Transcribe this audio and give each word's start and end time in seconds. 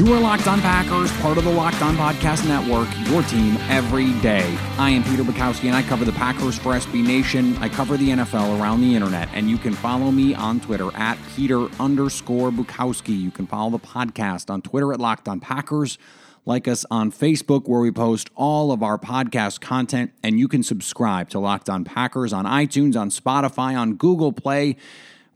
You 0.00 0.14
are 0.14 0.20
Locked 0.20 0.46
On 0.46 0.62
Packers, 0.62 1.12
part 1.20 1.36
of 1.36 1.44
the 1.44 1.52
Locked 1.52 1.82
On 1.82 1.94
Podcast 1.94 2.48
Network, 2.48 2.88
your 3.10 3.22
team 3.24 3.58
every 3.68 4.18
day. 4.20 4.56
I 4.78 4.88
am 4.88 5.04
Peter 5.04 5.22
Bukowski, 5.22 5.66
and 5.66 5.74
I 5.76 5.82
cover 5.82 6.06
the 6.06 6.12
Packers 6.12 6.58
for 6.58 6.72
SB 6.72 7.06
Nation. 7.06 7.54
I 7.58 7.68
cover 7.68 7.98
the 7.98 8.08
NFL 8.08 8.58
around 8.58 8.80
the 8.80 8.94
internet, 8.94 9.28
and 9.34 9.50
you 9.50 9.58
can 9.58 9.74
follow 9.74 10.10
me 10.10 10.34
on 10.34 10.58
Twitter 10.58 10.88
at 10.96 11.18
Peter 11.36 11.66
underscore 11.78 12.50
Bukowski. 12.50 13.20
You 13.20 13.30
can 13.30 13.46
follow 13.46 13.68
the 13.68 13.78
podcast 13.78 14.48
on 14.48 14.62
Twitter 14.62 14.90
at 14.94 15.00
Locked 15.00 15.28
On 15.28 15.38
Packers. 15.38 15.98
Like 16.46 16.66
us 16.66 16.86
on 16.90 17.12
Facebook, 17.12 17.68
where 17.68 17.80
we 17.80 17.90
post 17.90 18.30
all 18.34 18.72
of 18.72 18.82
our 18.82 18.96
podcast 18.96 19.60
content, 19.60 20.12
and 20.22 20.38
you 20.38 20.48
can 20.48 20.62
subscribe 20.62 21.28
to 21.28 21.38
Locked 21.38 21.68
On 21.68 21.84
Packers 21.84 22.32
on 22.32 22.46
iTunes, 22.46 22.98
on 22.98 23.10
Spotify, 23.10 23.78
on 23.78 23.96
Google 23.96 24.32
Play. 24.32 24.78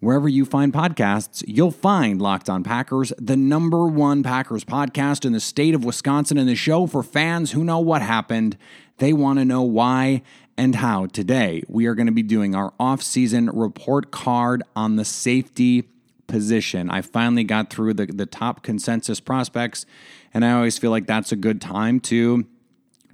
Wherever 0.05 0.29
you 0.29 0.45
find 0.45 0.71
podcasts, 0.71 1.43
you'll 1.47 1.71
find 1.71 2.21
Locked 2.21 2.51
On 2.51 2.63
Packers, 2.63 3.11
the 3.17 3.39
number 3.39 3.87
one 3.87 4.23
Packers 4.23 4.63
podcast 4.63 5.25
in 5.25 5.33
the 5.33 5.41
state 5.41 5.75
of 5.75 5.83
Wisconsin, 5.83 6.37
and 6.37 6.47
the 6.47 6.55
show 6.55 6.87
for 6.87 7.03
fans 7.03 7.53
who 7.53 7.65
know 7.65 7.79
what 7.79 8.03
happened. 8.03 8.59
They 8.99 9.15
want 9.15 9.39
to 9.39 9.47
know 9.47 9.63
why 9.63 10.21
and 10.59 10.75
how. 10.75 11.07
Today, 11.07 11.63
we 11.69 11.87
are 11.87 11.95
going 11.95 12.05
to 12.05 12.13
be 12.13 12.23
doing 12.23 12.55
our 12.55 12.75
off-season 12.79 13.49
report 13.55 14.11
card 14.11 14.63
on 14.77 14.97
the 14.97 15.07
safety 15.07 15.89
position. 16.27 16.91
I 16.91 17.01
finally 17.01 17.45
got 17.45 17.71
through 17.71 17.95
the, 17.95 18.05
the 18.05 18.27
top 18.27 18.63
consensus 18.63 19.21
prospects, 19.21 19.87
and 20.35 20.45
I 20.45 20.53
always 20.53 20.77
feel 20.77 20.91
like 20.91 21.07
that's 21.07 21.33
a 21.33 21.37
good 21.37 21.63
time 21.63 21.99
to 22.01 22.45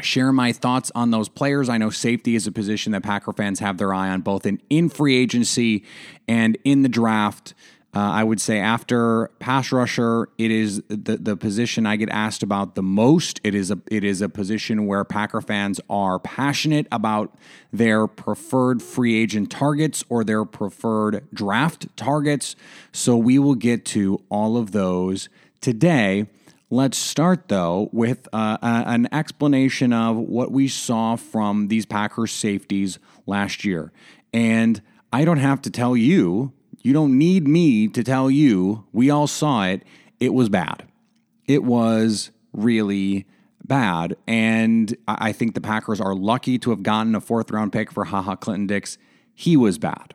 share 0.01 0.33
my 0.33 0.53
thoughts 0.53 0.91
on 0.95 1.11
those 1.11 1.29
players. 1.29 1.69
I 1.69 1.79
know 1.79 1.91
safety 1.91 2.35
is 2.35 2.47
a 2.47 2.53
position 2.53 2.93
that 2.93 3.03
Packer 3.03 3.33
fans 3.33 3.61
have 3.61 3.79
their 3.79 3.93
eye 3.95 4.11
on, 4.11 4.21
both 4.21 4.47
in, 4.47 4.61
in 4.71 4.89
free 4.89 5.17
agency 5.17 5.85
and 6.29 6.57
in 6.65 6.83
the 6.83 6.89
draft. 6.89 7.55
Uh, 7.93 7.99
I 7.99 8.23
would 8.23 8.41
say 8.41 8.61
after 8.61 9.33
pass 9.41 9.73
rusher, 9.73 10.29
it 10.39 10.53
is 10.53 10.81
the, 10.87 11.17
the 11.17 11.37
position 11.37 11.87
I 11.87 11.97
get 11.97 12.09
asked 12.09 12.45
about 12.45 12.77
the 12.77 12.85
most. 12.85 13.41
It 13.43 13.53
is 13.53 13.73
a 13.73 13.81
it 13.91 14.05
is 14.05 14.23
a 14.23 14.29
position 14.29 14.87
where 14.87 15.03
Packer 15.03 15.41
fans 15.41 15.81
are 15.91 16.21
passionate 16.21 16.87
about 16.93 17.35
their 17.73 18.07
preferred 18.07 18.81
free 18.81 19.21
agent 19.21 19.51
targets 19.51 20.05
or 20.09 20.23
their 20.23 20.45
preferred 20.45 21.27
draft 21.35 21.89
targets. 21.97 22.55
So 22.93 23.17
we 23.17 23.41
will 23.41 23.57
get 23.57 23.85
to 23.87 24.23
all 24.29 24.57
of 24.57 24.71
those 24.71 25.29
today. 25.61 26.29
Let's 26.73 26.97
start, 26.97 27.49
though, 27.49 27.91
with 27.93 28.29
uh, 28.33 28.57
an 28.63 29.09
explanation 29.11 29.93
of 29.93 30.17
what 30.17 30.53
we 30.53 30.69
saw 30.69 31.17
from 31.17 31.67
these 31.67 31.85
Packers 31.85 32.31
safeties 32.31 33.01
last 33.27 33.65
year. 33.65 33.91
And 34.33 34.81
I 35.13 35.25
don't 35.25 35.39
have 35.39 35.61
to 35.63 35.71
tell 35.71 35.97
you, 35.97 36.53
you 36.81 36.93
don't 36.93 37.19
need 37.19 37.49
me 37.49 37.89
to 37.89 38.05
tell 38.05 38.31
you, 38.31 38.85
we 38.93 39.11
all 39.11 39.27
saw 39.27 39.65
it. 39.65 39.83
It 40.21 40.33
was 40.33 40.49
bad. 40.49 40.87
It 41.47 41.65
was 41.65 42.31
really 42.53 43.27
bad. 43.65 44.15
And 44.29 44.97
I 45.09 45.33
think 45.33 45.55
the 45.55 45.61
Packers 45.61 46.01
are 46.01 46.15
lucky 46.15 46.57
to 46.61 46.71
have 46.71 46.85
gotten 46.85 47.17
a 47.17 47.21
fourth 47.21 47.51
round 47.51 47.73
pick 47.73 47.91
for 47.91 48.05
Ha 48.05 48.23
Ha 48.23 48.37
Clinton-Dix. 48.37 48.97
He 49.35 49.57
was 49.57 49.77
bad. 49.77 50.15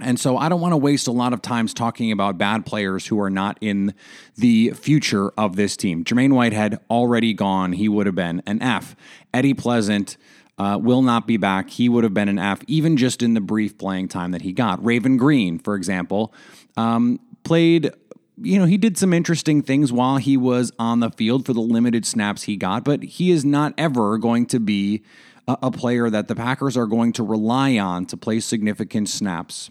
And 0.00 0.18
so 0.18 0.36
I 0.36 0.48
don't 0.48 0.60
want 0.60 0.72
to 0.72 0.76
waste 0.76 1.06
a 1.06 1.12
lot 1.12 1.32
of 1.32 1.40
times 1.40 1.72
talking 1.72 2.10
about 2.10 2.36
bad 2.36 2.66
players 2.66 3.06
who 3.06 3.20
are 3.20 3.30
not 3.30 3.58
in 3.60 3.94
the 4.36 4.70
future 4.70 5.30
of 5.38 5.56
this 5.56 5.76
team. 5.76 6.04
Jermaine 6.04 6.32
Whitehead 6.32 6.80
already 6.90 7.32
gone. 7.32 7.72
He 7.72 7.88
would 7.88 8.06
have 8.06 8.16
been 8.16 8.42
an 8.46 8.60
F. 8.60 8.96
Eddie 9.32 9.54
Pleasant 9.54 10.16
uh, 10.58 10.78
will 10.80 11.02
not 11.02 11.26
be 11.26 11.36
back. 11.36 11.70
He 11.70 11.88
would 11.88 12.04
have 12.04 12.14
been 12.14 12.28
an 12.28 12.38
F, 12.38 12.60
even 12.66 12.96
just 12.96 13.22
in 13.22 13.34
the 13.34 13.40
brief 13.40 13.78
playing 13.78 14.08
time 14.08 14.32
that 14.32 14.42
he 14.42 14.52
got. 14.52 14.84
Raven 14.84 15.16
Greene, 15.16 15.58
for 15.58 15.74
example, 15.76 16.34
um, 16.76 17.20
played 17.44 17.92
you 18.36 18.58
know, 18.58 18.64
he 18.64 18.76
did 18.76 18.98
some 18.98 19.12
interesting 19.12 19.62
things 19.62 19.92
while 19.92 20.16
he 20.16 20.36
was 20.36 20.72
on 20.76 20.98
the 20.98 21.10
field 21.10 21.46
for 21.46 21.52
the 21.52 21.60
limited 21.60 22.04
snaps 22.04 22.42
he 22.42 22.56
got, 22.56 22.84
but 22.84 23.02
he 23.02 23.30
is 23.30 23.44
not 23.44 23.72
ever 23.78 24.18
going 24.18 24.46
to 24.46 24.58
be 24.58 25.04
a, 25.46 25.70
player 25.70 26.08
that 26.10 26.26
the 26.26 26.34
Packers 26.34 26.76
are 26.76 26.86
going 26.86 27.12
to 27.12 27.22
rely 27.22 27.78
on 27.78 28.06
to 28.06 28.16
play 28.16 28.40
significant 28.40 29.08
snaps 29.08 29.70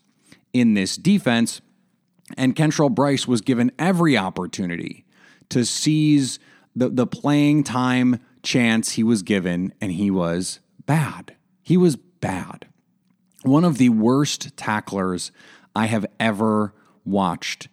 in 0.53 0.75
this 0.75 0.96
defense. 0.96 1.62
And 2.38 2.56
Kentrell 2.56 2.94
Brice 2.94 3.28
was 3.28 3.41
given 3.41 3.72
every 3.78 4.18
opportunity 4.18 5.06
to 5.50 5.66
seize 5.66 6.40
the, 6.75 6.90
the 6.90 7.06
playing 7.06 7.64
time 7.64 8.19
chance 8.41 8.94
he 8.94 9.03
was 9.03 9.24
given, 9.24 9.74
and 9.80 9.92
he 9.92 10.09
was 10.09 10.59
bad. 10.86 11.36
He 11.62 11.78
was 11.78 11.96
bad. 11.96 12.68
One 13.44 13.63
of 13.63 13.78
the 13.78 13.90
worst 13.90 14.56
tacklers 14.56 15.31
I 15.75 15.88
have 15.88 16.06
ever 16.19 16.74
watched 17.06 17.68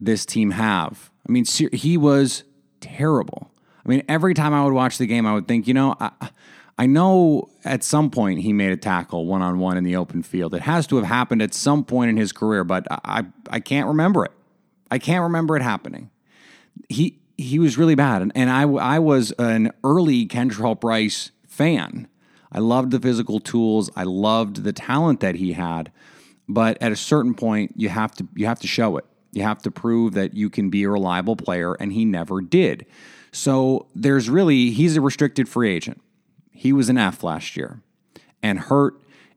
this 0.00 0.24
team 0.24 0.52
have. 0.52 1.10
I 1.28 1.32
mean, 1.32 1.44
he 1.44 1.96
was 1.96 2.44
terrible. 2.80 3.50
I 3.84 3.88
mean, 3.88 4.02
every 4.08 4.34
time 4.34 4.52
I 4.54 4.64
would 4.64 4.72
watch 4.72 4.98
the 4.98 5.06
game, 5.06 5.26
I 5.26 5.34
would 5.34 5.48
think, 5.48 5.66
you 5.66 5.74
know, 5.74 5.96
I, 5.98 6.10
I 6.78 6.86
know 6.86 7.48
at 7.64 7.82
some 7.82 8.10
point 8.10 8.40
he 8.40 8.52
made 8.52 8.70
a 8.70 8.76
tackle 8.76 9.26
one 9.26 9.40
on 9.40 9.58
one 9.58 9.76
in 9.76 9.84
the 9.84 9.96
open 9.96 10.22
field. 10.22 10.54
It 10.54 10.62
has 10.62 10.86
to 10.88 10.96
have 10.96 11.06
happened 11.06 11.40
at 11.40 11.54
some 11.54 11.84
point 11.84 12.10
in 12.10 12.16
his 12.16 12.32
career, 12.32 12.64
but 12.64 12.86
I 12.90 13.24
I 13.48 13.60
can't 13.60 13.88
remember 13.88 14.24
it. 14.24 14.32
I 14.90 14.98
can't 14.98 15.22
remember 15.22 15.56
it 15.56 15.62
happening. 15.62 16.10
He 16.88 17.18
he 17.38 17.58
was 17.58 17.78
really 17.78 17.94
bad, 17.94 18.22
and, 18.22 18.32
and 18.34 18.50
I 18.50 18.62
I 18.62 18.98
was 18.98 19.32
an 19.32 19.72
early 19.84 20.26
Kentrell 20.26 20.78
Brice 20.78 21.30
fan. 21.46 22.08
I 22.52 22.58
loved 22.58 22.90
the 22.90 23.00
physical 23.00 23.40
tools. 23.40 23.90
I 23.96 24.04
loved 24.04 24.62
the 24.62 24.72
talent 24.72 25.20
that 25.20 25.36
he 25.36 25.54
had, 25.54 25.90
but 26.48 26.76
at 26.80 26.92
a 26.92 26.96
certain 26.96 27.34
point, 27.34 27.72
you 27.76 27.88
have 27.88 28.14
to 28.16 28.28
you 28.34 28.46
have 28.46 28.60
to 28.60 28.66
show 28.66 28.98
it. 28.98 29.06
You 29.32 29.42
have 29.42 29.62
to 29.62 29.70
prove 29.70 30.12
that 30.14 30.34
you 30.34 30.50
can 30.50 30.68
be 30.68 30.84
a 30.84 30.90
reliable 30.90 31.36
player, 31.36 31.72
and 31.74 31.92
he 31.92 32.04
never 32.04 32.42
did. 32.42 32.84
So 33.32 33.86
there's 33.94 34.28
really 34.28 34.70
he's 34.70 34.96
a 34.96 35.00
restricted 35.00 35.48
free 35.48 35.70
agent. 35.70 36.02
He 36.56 36.72
was 36.72 36.88
an 36.88 36.96
F 36.96 37.22
last 37.22 37.56
year 37.56 37.80
and 38.42 38.58
hurt 38.58 38.94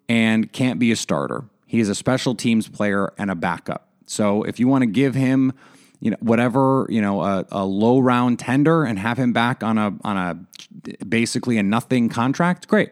and 0.07 0.51
can't 0.51 0.79
be 0.79 0.91
a 0.91 0.95
starter. 0.95 1.45
He 1.65 1.79
is 1.79 1.89
a 1.89 1.95
special 1.95 2.33
teams 2.33 2.67
player 2.69 3.13
and 3.17 3.29
a 3.29 3.35
backup. 3.35 3.89
So 4.07 4.43
if 4.43 4.59
you 4.59 4.67
want 4.67 4.83
to 4.83 4.87
give 4.87 5.15
him, 5.15 5.53
you 5.99 6.11
know, 6.11 6.17
whatever, 6.21 6.87
you 6.89 7.01
know, 7.01 7.21
a, 7.21 7.45
a 7.51 7.65
low 7.65 7.99
round 7.99 8.39
tender 8.39 8.85
and 8.85 8.97
have 8.97 9.19
him 9.19 9.33
back 9.33 9.63
on 9.63 9.77
a 9.77 9.93
on 10.03 10.17
a 10.17 11.05
basically 11.05 11.57
a 11.57 11.63
nothing 11.63 12.07
contract, 12.07 12.67
great. 12.67 12.91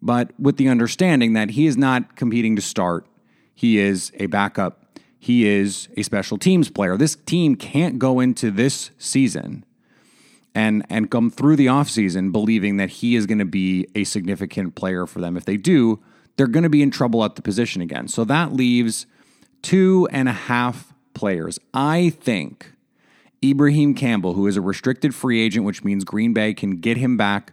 But 0.00 0.30
with 0.38 0.56
the 0.56 0.68
understanding 0.68 1.34
that 1.34 1.50
he 1.50 1.66
is 1.66 1.76
not 1.76 2.16
competing 2.16 2.56
to 2.56 2.62
start, 2.62 3.06
he 3.54 3.78
is 3.78 4.12
a 4.14 4.26
backup. 4.26 4.98
He 5.18 5.46
is 5.46 5.88
a 5.96 6.02
special 6.02 6.38
teams 6.38 6.70
player. 6.70 6.96
This 6.96 7.16
team 7.26 7.54
can't 7.54 7.98
go 7.98 8.20
into 8.20 8.50
this 8.50 8.92
season 8.98 9.65
and 10.56 10.86
and 10.88 11.10
come 11.10 11.30
through 11.30 11.54
the 11.54 11.66
offseason 11.66 12.32
believing 12.32 12.78
that 12.78 12.88
he 12.88 13.14
is 13.14 13.26
going 13.26 13.38
to 13.38 13.44
be 13.44 13.86
a 13.94 14.04
significant 14.04 14.74
player 14.74 15.06
for 15.06 15.20
them. 15.20 15.36
If 15.36 15.44
they 15.44 15.58
do, 15.58 16.00
they're 16.36 16.46
going 16.46 16.62
to 16.62 16.70
be 16.70 16.82
in 16.82 16.90
trouble 16.90 17.22
at 17.24 17.36
the 17.36 17.42
position 17.42 17.82
again. 17.82 18.08
So 18.08 18.24
that 18.24 18.54
leaves 18.54 19.06
two 19.60 20.08
and 20.10 20.28
a 20.28 20.32
half 20.32 20.94
players. 21.12 21.60
I 21.74 22.08
think 22.08 22.72
Ibrahim 23.44 23.94
Campbell, 23.94 24.32
who 24.32 24.46
is 24.46 24.56
a 24.56 24.62
restricted 24.62 25.14
free 25.14 25.42
agent, 25.42 25.66
which 25.66 25.84
means 25.84 26.04
Green 26.04 26.32
Bay 26.32 26.54
can 26.54 26.78
get 26.78 26.96
him 26.96 27.18
back 27.18 27.52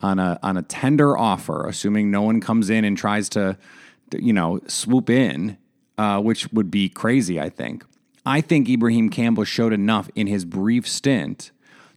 on 0.00 0.18
a 0.18 0.38
on 0.42 0.56
a 0.56 0.62
tender 0.62 1.18
offer, 1.18 1.66
assuming 1.66 2.10
no 2.10 2.22
one 2.22 2.40
comes 2.40 2.70
in 2.70 2.82
and 2.82 2.96
tries 2.96 3.28
to, 3.30 3.58
you 4.16 4.32
know, 4.32 4.58
swoop 4.66 5.10
in, 5.10 5.58
uh, 5.98 6.18
which 6.18 6.50
would 6.50 6.70
be 6.70 6.88
crazy. 6.88 7.38
I 7.38 7.50
think. 7.50 7.84
I 8.24 8.40
think 8.40 8.70
Ibrahim 8.70 9.10
Campbell 9.10 9.44
showed 9.44 9.74
enough 9.74 10.08
in 10.14 10.26
his 10.26 10.46
brief 10.46 10.88
stint 10.88 11.50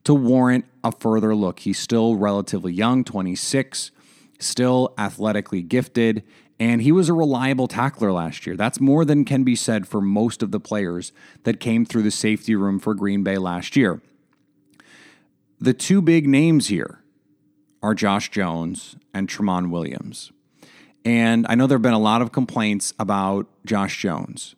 to 0.03 0.13
warrant 0.13 0.65
a 0.83 0.91
further 0.91 1.35
look. 1.35 1.59
He's 1.59 1.79
still 1.79 2.15
relatively 2.15 2.73
young, 2.73 3.03
26, 3.03 3.91
still 4.39 4.93
athletically 4.97 5.61
gifted, 5.61 6.23
and 6.59 6.81
he 6.81 6.91
was 6.91 7.09
a 7.09 7.13
reliable 7.13 7.67
tackler 7.67 8.11
last 8.11 8.45
year. 8.45 8.55
That's 8.55 8.79
more 8.79 9.03
than 9.03 9.25
can 9.25 9.43
be 9.43 9.55
said 9.55 9.87
for 9.87 10.01
most 10.01 10.43
of 10.43 10.51
the 10.51 10.59
players 10.59 11.11
that 11.43 11.59
came 11.59 11.85
through 11.85 12.03
the 12.03 12.11
safety 12.11 12.55
room 12.55 12.79
for 12.79 12.93
Green 12.93 13.23
Bay 13.23 13.37
last 13.37 13.75
year. 13.75 14.01
The 15.59 15.73
two 15.73 16.01
big 16.01 16.27
names 16.27 16.67
here 16.67 16.99
are 17.83 17.95
Josh 17.95 18.29
Jones 18.29 18.95
and 19.13 19.27
Tramon 19.27 19.69
Williams. 19.69 20.31
And 21.03 21.45
I 21.49 21.55
know 21.55 21.65
there 21.65 21.77
have 21.77 21.83
been 21.83 21.93
a 21.93 21.99
lot 21.99 22.21
of 22.21 22.31
complaints 22.31 22.93
about 22.99 23.47
Josh 23.65 23.99
Jones. 23.99 24.55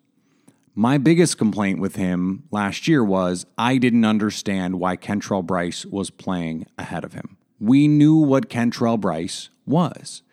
My 0.75 0.97
biggest 0.97 1.37
complaint 1.37 1.79
with 1.79 1.97
him 1.97 2.43
last 2.49 2.87
year 2.87 3.03
was 3.03 3.45
I 3.59 3.77
didn't 3.77 4.05
understand 4.05 4.79
why 4.79 4.97
Kentrell 4.97 5.45
Brice 5.45 5.85
was 5.85 6.09
playing 6.09 6.65
ahead 6.79 7.03
of 7.03 7.13
him. 7.13 7.37
We 7.59 7.87
knew 7.87 8.15
what 8.15 8.49
Kentrell 8.49 8.99
Brice 8.99 9.49
was. 9.67 10.23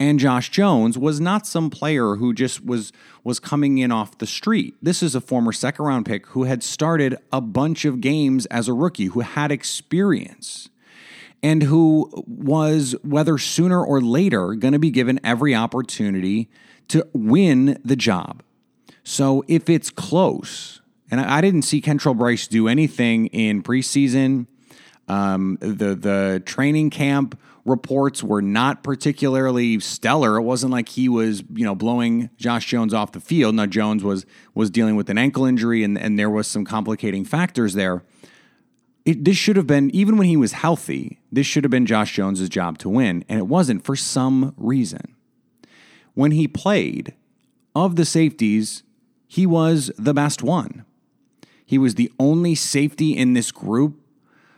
And 0.00 0.18
Josh 0.18 0.50
Jones 0.50 0.96
was 0.96 1.20
not 1.20 1.46
some 1.46 1.68
player 1.68 2.16
who 2.16 2.32
just 2.32 2.64
was 2.64 2.92
was 3.24 3.38
coming 3.38 3.76
in 3.78 3.92
off 3.92 4.18
the 4.18 4.26
street. 4.26 4.74
This 4.82 5.02
is 5.02 5.14
a 5.14 5.20
former 5.20 5.52
second 5.52 5.84
round 5.84 6.06
pick 6.06 6.26
who 6.28 6.44
had 6.44 6.62
started 6.62 7.16
a 7.30 7.42
bunch 7.42 7.84
of 7.84 8.00
games 8.00 8.46
as 8.46 8.68
a 8.68 8.72
rookie, 8.72 9.06
who 9.06 9.20
had 9.20 9.52
experience 9.52 10.70
and 11.42 11.62
who 11.62 12.10
was, 12.26 12.96
whether 13.02 13.36
sooner 13.36 13.84
or 13.84 14.00
later, 14.00 14.54
going 14.54 14.72
to 14.72 14.78
be 14.78 14.90
given 14.90 15.20
every 15.22 15.54
opportunity 15.54 16.48
to 16.88 17.06
win 17.12 17.78
the 17.84 17.96
job. 17.96 18.42
So 19.04 19.44
if 19.46 19.68
it's 19.68 19.90
close, 19.90 20.80
and 21.10 21.20
I, 21.20 21.40
didn't 21.40 21.62
see 21.62 21.80
Kentrell 21.80 22.16
Brice 22.16 22.48
do 22.48 22.68
anything 22.68 23.26
in 23.26 23.62
preseason, 23.62 24.46
um, 25.06 25.58
the 25.60 25.94
the 25.94 26.42
training 26.46 26.88
camp 26.88 27.38
reports 27.66 28.22
were 28.22 28.42
not 28.42 28.82
particularly 28.82 29.78
stellar. 29.80 30.36
It 30.36 30.42
wasn't 30.42 30.72
like 30.72 30.88
he 30.88 31.08
was, 31.08 31.42
you 31.54 31.64
know, 31.64 31.74
blowing 31.74 32.30
Josh 32.38 32.66
Jones 32.66 32.94
off 32.94 33.12
the 33.12 33.20
field. 33.20 33.54
Now 33.54 33.66
Jones 33.66 34.02
was 34.02 34.24
was 34.54 34.70
dealing 34.70 34.96
with 34.96 35.10
an 35.10 35.18
ankle 35.18 35.44
injury 35.44 35.84
and, 35.84 35.98
and 35.98 36.18
there 36.18 36.30
was 36.30 36.46
some 36.46 36.64
complicating 36.64 37.24
factors 37.24 37.74
there. 37.74 38.02
It, 39.04 39.22
this 39.22 39.36
should 39.36 39.56
have 39.56 39.66
been, 39.66 39.90
even 39.94 40.16
when 40.16 40.28
he 40.28 40.36
was 40.38 40.52
healthy, 40.52 41.20
this 41.30 41.46
should 41.46 41.62
have 41.62 41.70
been 41.70 41.84
Josh 41.84 42.14
Jones's 42.14 42.48
job 42.48 42.78
to 42.78 42.88
win, 42.88 43.22
and 43.28 43.38
it 43.38 43.46
wasn't 43.46 43.84
for 43.84 43.94
some 43.96 44.54
reason. 44.56 45.14
When 46.14 46.30
he 46.30 46.48
played, 46.48 47.12
of 47.74 47.96
the 47.96 48.04
safeties, 48.04 48.82
he 49.34 49.46
was 49.46 49.90
the 49.98 50.14
best 50.14 50.42
one. 50.42 50.84
He 51.66 51.78
was 51.78 51.94
the 51.94 52.12
only 52.18 52.54
safety 52.54 53.16
in 53.16 53.32
this 53.34 53.50
group 53.50 54.00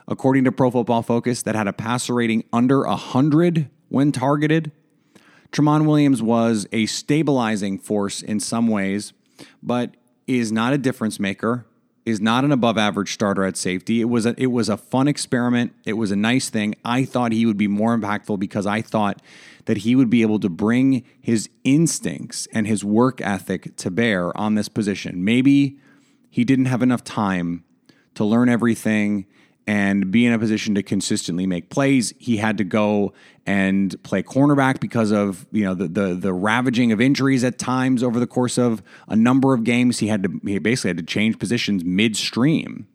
according 0.08 0.44
to 0.44 0.52
Pro 0.52 0.70
Football 0.70 1.02
Focus, 1.02 1.43
that 1.43 1.55
had 1.55 1.67
a 1.67 1.73
passer 1.73 2.14
rating 2.14 2.44
under 2.52 2.87
100 2.87 3.69
when 3.88 4.12
targeted. 4.12 4.70
Tramon 5.52 5.87
Williams 5.87 6.23
was 6.23 6.67
a 6.73 6.87
stabilizing 6.87 7.78
force 7.78 8.23
in 8.23 8.40
some 8.40 8.69
ways, 8.69 9.12
but 9.62 9.96
is 10.26 10.52
not 10.52 10.73
a 10.73 10.79
difference 10.79 11.19
maker, 11.20 11.67
is 12.06 12.20
not 12.20 12.44
an 12.44 12.53
above 12.53 12.79
average 12.79 13.12
starter 13.12 13.44
at 13.44 13.56
safety. 13.56 14.00
It 14.00 14.05
was 14.05 14.25
a, 14.25 14.35
it 14.41 14.47
was 14.47 14.69
a 14.69 14.76
fun 14.76 15.08
experiment. 15.08 15.75
It 15.85 15.94
was 15.94 16.12
a 16.12 16.17
nice 16.17 16.49
thing. 16.49 16.76
I 16.85 17.05
thought 17.05 17.32
he 17.32 17.44
would 17.44 17.56
be 17.56 17.67
more 17.67 17.99
impactful 17.99 18.38
because 18.38 18.64
I 18.64 18.81
thought 18.81 19.20
that 19.64 19.79
he 19.79 19.97
would 19.97 20.08
be 20.08 20.23
able 20.23 20.38
to 20.38 20.49
bring 20.49 21.05
his 21.20 21.50
instincts 21.64 22.47
and 22.53 22.69
his 22.69 22.85
work 22.85 23.20
ethic 23.20 23.75
to 23.76 23.91
bear 23.91 24.35
on 24.38 24.55
this 24.55 24.69
position. 24.69 25.25
Maybe 25.25 25.79
he 26.31 26.44
didn't 26.44 26.67
have 26.67 26.81
enough 26.81 27.03
time 27.03 27.64
to 28.14 28.25
learn 28.25 28.49
everything 28.49 29.26
and 29.66 30.10
be 30.10 30.24
in 30.24 30.32
a 30.32 30.38
position 30.38 30.74
to 30.76 30.82
consistently 30.82 31.46
make 31.46 31.70
plays. 31.70 32.14
He 32.18 32.36
had 32.36 32.58
to 32.58 32.64
go 32.64 33.12
and 33.44 34.00
play 34.04 34.22
cornerback 34.22 34.80
because 34.80 35.10
of 35.10 35.46
you 35.50 35.64
know 35.64 35.74
the 35.74 35.88
the, 35.88 36.14
the 36.14 36.32
ravaging 36.32 36.92
of 36.92 37.00
injuries 37.00 37.42
at 37.44 37.58
times 37.58 38.02
over 38.02 38.20
the 38.20 38.26
course 38.26 38.58
of 38.58 38.82
a 39.08 39.16
number 39.16 39.54
of 39.54 39.64
games. 39.64 39.98
He 39.98 40.08
had 40.08 40.22
to 40.22 40.40
he 40.44 40.58
basically 40.58 40.90
had 40.90 40.98
to 40.98 41.02
change 41.02 41.38
positions 41.38 41.84
midstream 41.84 42.86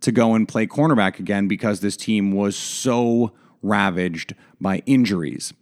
to 0.00 0.12
go 0.12 0.34
and 0.34 0.46
play 0.48 0.66
cornerback 0.66 1.18
again 1.18 1.48
because 1.48 1.80
this 1.80 1.96
team 1.96 2.32
was 2.32 2.56
so 2.56 3.32
ravaged 3.62 4.34
by 4.60 4.82
injuries. 4.86 5.52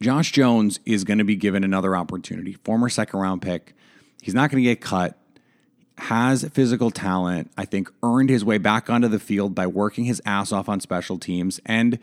Josh 0.00 0.32
Jones 0.32 0.80
is 0.84 1.04
going 1.04 1.18
to 1.18 1.24
be 1.24 1.36
given 1.36 1.62
another 1.62 1.94
opportunity. 1.96 2.54
Former 2.64 2.88
second 2.88 3.20
round 3.20 3.40
pick. 3.42 3.74
He's 4.20 4.34
not 4.34 4.50
going 4.50 4.62
to 4.62 4.68
get 4.68 4.80
cut 4.80 5.16
has 5.98 6.44
physical 6.50 6.90
talent, 6.90 7.50
I 7.56 7.64
think 7.64 7.90
earned 8.02 8.30
his 8.30 8.44
way 8.44 8.58
back 8.58 8.90
onto 8.90 9.08
the 9.08 9.18
field 9.18 9.54
by 9.54 9.66
working 9.66 10.04
his 10.04 10.20
ass 10.24 10.52
off 10.52 10.68
on 10.68 10.80
special 10.80 11.18
teams 11.18 11.60
and 11.66 11.98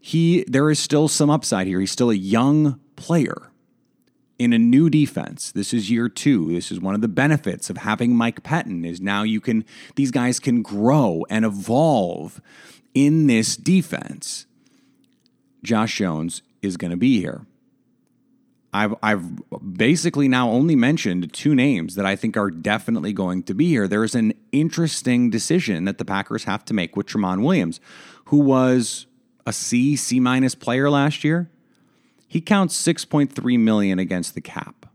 he 0.00 0.44
there 0.46 0.70
is 0.70 0.78
still 0.78 1.08
some 1.08 1.30
upside 1.30 1.66
here. 1.66 1.80
He's 1.80 1.90
still 1.90 2.10
a 2.10 2.14
young 2.14 2.78
player 2.94 3.50
in 4.38 4.52
a 4.52 4.58
new 4.58 4.90
defense. 4.90 5.50
This 5.52 5.72
is 5.72 5.90
year 5.90 6.10
2. 6.10 6.52
This 6.52 6.70
is 6.70 6.78
one 6.78 6.94
of 6.94 7.00
the 7.00 7.08
benefits 7.08 7.70
of 7.70 7.78
having 7.78 8.14
Mike 8.14 8.42
Pettine 8.42 8.84
is 8.84 9.00
now 9.00 9.22
you 9.22 9.40
can 9.40 9.64
these 9.94 10.10
guys 10.10 10.40
can 10.40 10.60
grow 10.60 11.24
and 11.30 11.44
evolve 11.44 12.42
in 12.92 13.28
this 13.28 13.56
defense. 13.56 14.44
Josh 15.62 15.96
Jones 15.96 16.42
is 16.60 16.76
going 16.76 16.90
to 16.90 16.96
be 16.98 17.20
here. 17.20 17.46
I've 18.74 18.94
I've 19.02 19.24
basically 19.76 20.26
now 20.26 20.50
only 20.50 20.74
mentioned 20.74 21.32
two 21.32 21.54
names 21.54 21.94
that 21.94 22.04
I 22.04 22.16
think 22.16 22.36
are 22.36 22.50
definitely 22.50 23.12
going 23.12 23.44
to 23.44 23.54
be 23.54 23.68
here. 23.68 23.86
There's 23.86 24.16
an 24.16 24.34
interesting 24.50 25.30
decision 25.30 25.84
that 25.84 25.98
the 25.98 26.04
Packers 26.04 26.44
have 26.44 26.64
to 26.66 26.74
make 26.74 26.96
with 26.96 27.06
Tramon 27.06 27.44
Williams, 27.44 27.80
who 28.26 28.38
was 28.38 29.06
a 29.46 29.52
C 29.52 29.94
C 29.94 30.18
minus 30.18 30.56
player 30.56 30.90
last 30.90 31.22
year. 31.22 31.48
He 32.26 32.40
counts 32.40 32.76
6.3 32.82 33.60
million 33.60 34.00
against 34.00 34.34
the 34.34 34.40
cap. 34.40 34.86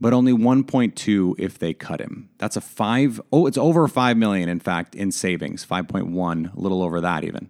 But 0.00 0.12
only 0.12 0.32
1.2 0.32 1.34
if 1.38 1.56
they 1.56 1.72
cut 1.72 2.00
him. 2.00 2.30
That's 2.38 2.56
a 2.56 2.60
5 2.60 3.20
oh 3.30 3.46
it's 3.46 3.58
over 3.58 3.86
5 3.86 4.16
million 4.16 4.48
in 4.48 4.58
fact 4.58 4.96
in 4.96 5.12
savings, 5.12 5.64
5.1, 5.64 6.56
a 6.56 6.58
little 6.58 6.82
over 6.82 7.00
that 7.00 7.22
even. 7.22 7.48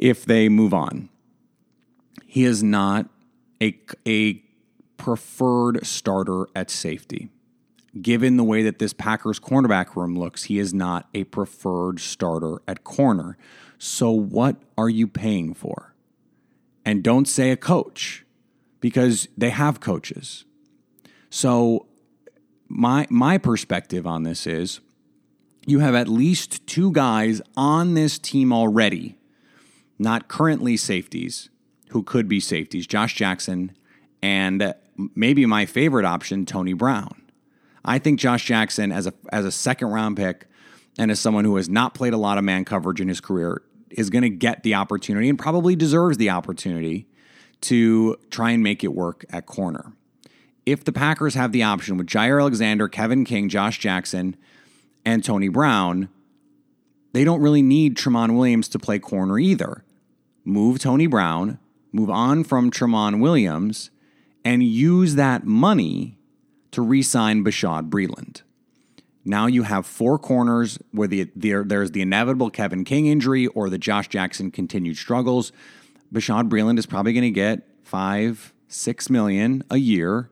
If 0.00 0.24
they 0.24 0.48
move 0.48 0.74
on. 0.74 1.10
He 2.26 2.44
is 2.44 2.60
not 2.62 3.08
a, 3.62 3.78
a 4.06 4.42
preferred 4.96 5.84
starter 5.86 6.46
at 6.54 6.70
safety. 6.70 7.30
Given 8.00 8.36
the 8.36 8.44
way 8.44 8.62
that 8.62 8.78
this 8.78 8.92
Packers 8.92 9.40
cornerback 9.40 9.96
room 9.96 10.16
looks, 10.16 10.44
he 10.44 10.58
is 10.58 10.72
not 10.72 11.08
a 11.12 11.24
preferred 11.24 11.98
starter 11.98 12.62
at 12.68 12.84
corner. 12.84 13.36
So, 13.78 14.10
what 14.10 14.56
are 14.78 14.88
you 14.88 15.08
paying 15.08 15.54
for? 15.54 15.94
And 16.84 17.02
don't 17.02 17.26
say 17.26 17.50
a 17.50 17.56
coach 17.56 18.24
because 18.80 19.26
they 19.36 19.50
have 19.50 19.80
coaches. 19.80 20.44
So, 21.30 21.86
my, 22.68 23.06
my 23.10 23.38
perspective 23.38 24.06
on 24.06 24.22
this 24.22 24.46
is 24.46 24.80
you 25.66 25.80
have 25.80 25.94
at 25.94 26.08
least 26.08 26.66
two 26.66 26.92
guys 26.92 27.42
on 27.56 27.94
this 27.94 28.18
team 28.18 28.52
already, 28.52 29.16
not 29.98 30.28
currently 30.28 30.76
safeties, 30.76 31.50
who 31.90 32.02
could 32.02 32.28
be 32.28 32.40
safeties 32.40 32.86
Josh 32.86 33.14
Jackson 33.14 33.72
and 34.22 34.74
maybe 35.14 35.46
my 35.46 35.66
favorite 35.66 36.04
option, 36.04 36.44
Tony 36.46 36.72
Brown. 36.72 37.22
I 37.84 37.98
think 37.98 38.18
Josh 38.18 38.44
Jackson, 38.44 38.92
as 38.92 39.06
a, 39.06 39.14
as 39.32 39.44
a 39.44 39.52
second 39.52 39.88
round 39.88 40.16
pick 40.16 40.46
and 40.98 41.10
as 41.10 41.18
someone 41.18 41.44
who 41.44 41.56
has 41.56 41.68
not 41.68 41.94
played 41.94 42.12
a 42.12 42.18
lot 42.18 42.38
of 42.38 42.44
man 42.44 42.64
coverage 42.64 43.00
in 43.00 43.08
his 43.08 43.20
career, 43.20 43.62
is 43.90 44.10
going 44.10 44.22
to 44.22 44.30
get 44.30 44.62
the 44.62 44.74
opportunity 44.74 45.28
and 45.28 45.38
probably 45.38 45.74
deserves 45.74 46.18
the 46.18 46.30
opportunity 46.30 47.06
to 47.62 48.16
try 48.30 48.50
and 48.50 48.62
make 48.62 48.84
it 48.84 48.94
work 48.94 49.24
at 49.30 49.46
corner. 49.46 49.92
If 50.66 50.84
the 50.84 50.92
Packers 50.92 51.34
have 51.34 51.52
the 51.52 51.62
option 51.62 51.96
with 51.96 52.06
Jaire 52.06 52.40
Alexander, 52.40 52.88
Kevin 52.88 53.24
King, 53.24 53.48
Josh 53.48 53.78
Jackson, 53.78 54.36
and 55.04 55.24
Tony 55.24 55.48
Brown, 55.48 56.08
they 57.12 57.24
don't 57.24 57.40
really 57.40 57.62
need 57.62 57.96
Tramon 57.96 58.36
Williams 58.36 58.68
to 58.68 58.78
play 58.78 58.98
corner 58.98 59.38
either. 59.38 59.84
Move 60.44 60.78
Tony 60.78 61.06
Brown, 61.06 61.58
move 61.92 62.10
on 62.10 62.44
from 62.44 62.70
Tramon 62.70 63.20
Williams, 63.20 63.90
and 64.44 64.62
use 64.62 65.14
that 65.16 65.44
money 65.44 66.18
to 66.70 66.82
re 66.82 67.02
sign 67.02 67.44
Bashaud 67.44 67.90
Breeland. 67.90 68.42
Now 69.24 69.46
you 69.46 69.64
have 69.64 69.86
four 69.86 70.18
corners 70.18 70.78
where 70.92 71.08
the, 71.08 71.30
the, 71.36 71.62
there's 71.64 71.90
the 71.90 72.00
inevitable 72.00 72.50
Kevin 72.50 72.84
King 72.84 73.06
injury 73.06 73.46
or 73.48 73.68
the 73.68 73.78
Josh 73.78 74.08
Jackson 74.08 74.50
continued 74.50 74.96
struggles. 74.96 75.52
Bashaud 76.12 76.48
Breeland 76.48 76.78
is 76.78 76.86
probably 76.86 77.12
going 77.12 77.22
to 77.24 77.30
get 77.30 77.66
five, 77.82 78.54
six 78.68 79.10
million 79.10 79.62
a 79.70 79.76
year. 79.76 80.30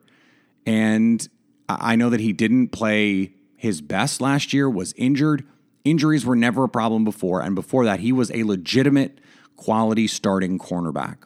And 0.64 1.26
I 1.68 1.96
know 1.96 2.10
that 2.10 2.20
he 2.20 2.32
didn't 2.32 2.68
play 2.68 3.34
his 3.56 3.80
best 3.80 4.20
last 4.20 4.52
year, 4.52 4.70
was 4.70 4.94
injured. 4.96 5.46
Injuries 5.84 6.24
were 6.24 6.36
never 6.36 6.64
a 6.64 6.68
problem 6.68 7.04
before. 7.04 7.42
And 7.42 7.54
before 7.54 7.84
that, 7.84 8.00
he 8.00 8.12
was 8.12 8.30
a 8.30 8.44
legitimate 8.44 9.20
quality 9.56 10.06
starting 10.06 10.58
cornerback 10.58 11.18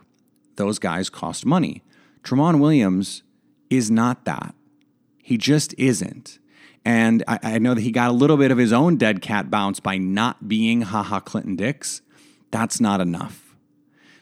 those 0.56 0.78
guys 0.78 1.11
cost 1.11 1.47
money. 1.47 1.82
Tramon 2.23 2.61
Williams 2.61 3.23
is 3.71 3.90
not 3.90 4.25
that. 4.25 4.54
He 5.18 5.38
just 5.38 5.75
isn't. 5.78 6.38
And 6.85 7.23
I, 7.28 7.38
I, 7.42 7.59
know 7.59 7.75
that 7.75 7.80
he 7.80 7.92
got 7.92 8.11
a 8.11 8.14
little 8.14 8.37
bit 8.37 8.50
of 8.50 8.59
his 8.59 8.73
own 8.73 8.97
dead 8.97 9.23
cat 9.23 9.50
bounce 9.50 9.78
by 9.78 9.99
not 9.99 10.49
being 10.49 10.82
Ha 10.82 11.02
Ha 11.02 11.21
Clinton-Dix. 11.21 12.02
That's 12.50 12.80
not 12.80 13.00
enough. 13.00 13.56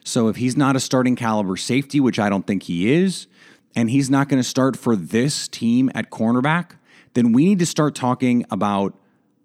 So 0.03 0.27
if 0.27 0.35
he's 0.35 0.55
not 0.55 0.75
a 0.75 0.79
starting 0.79 1.15
caliber 1.15 1.57
safety, 1.57 1.99
which 1.99 2.19
I 2.19 2.29
don't 2.29 2.45
think 2.45 2.63
he 2.63 2.93
is, 2.93 3.27
and 3.75 3.89
he's 3.89 4.09
not 4.09 4.29
going 4.29 4.41
to 4.41 4.47
start 4.47 4.77
for 4.77 4.95
this 4.95 5.47
team 5.47 5.91
at 5.95 6.11
cornerback, 6.11 6.77
then 7.13 7.33
we 7.33 7.45
need 7.45 7.59
to 7.59 7.65
start 7.65 7.95
talking 7.95 8.45
about 8.51 8.95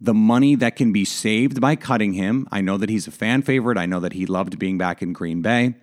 the 0.00 0.14
money 0.14 0.55
that 0.55 0.76
can 0.76 0.93
be 0.93 1.05
saved 1.05 1.61
by 1.61 1.75
cutting 1.75 2.12
him. 2.12 2.47
I 2.52 2.61
know 2.61 2.76
that 2.76 2.90
he's 2.90 3.07
a 3.07 3.11
fan 3.11 3.43
favorite. 3.43 3.78
I 3.78 3.87
know 3.87 4.00
that 4.00 4.12
he 4.12 4.26
loved 4.26 4.59
being 4.59 4.76
back 4.76 5.02
in 5.02 5.12
Green 5.12 5.43
Bay. 5.43 5.75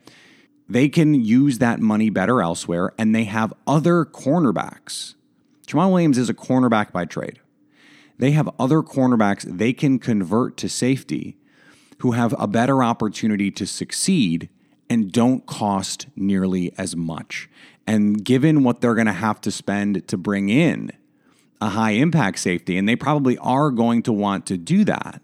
They 0.67 0.89
can 0.89 1.13
use 1.13 1.59
that 1.59 1.79
money 1.79 2.09
better 2.09 2.41
elsewhere, 2.41 2.93
and 2.97 3.13
they 3.13 3.25
have 3.25 3.53
other 3.67 4.05
cornerbacks. 4.05 5.15
Jamal 5.65 5.91
Williams 5.91 6.17
is 6.17 6.29
a 6.29 6.33
cornerback 6.33 6.91
by 6.91 7.05
trade. 7.05 7.39
They 8.17 8.31
have 8.31 8.49
other 8.59 8.81
cornerbacks 8.81 9.43
they 9.43 9.73
can 9.73 9.99
convert 9.99 10.55
to 10.57 10.69
safety 10.69 11.37
who 11.99 12.11
have 12.11 12.35
a 12.37 12.47
better 12.47 12.83
opportunity 12.83 13.49
to 13.51 13.65
succeed 13.65 14.49
and 14.89 15.11
don't 15.11 15.45
cost 15.45 16.07
nearly 16.15 16.73
as 16.77 16.95
much. 16.95 17.49
And 17.87 18.23
given 18.23 18.63
what 18.63 18.81
they're 18.81 18.95
going 18.95 19.07
to 19.07 19.13
have 19.13 19.41
to 19.41 19.51
spend 19.51 20.07
to 20.07 20.17
bring 20.17 20.49
in 20.49 20.91
a 21.59 21.69
high 21.69 21.91
impact 21.91 22.39
safety, 22.39 22.77
and 22.77 22.87
they 22.87 22.95
probably 22.95 23.37
are 23.39 23.71
going 23.71 24.03
to 24.03 24.13
want 24.13 24.45
to 24.47 24.57
do 24.57 24.83
that, 24.85 25.21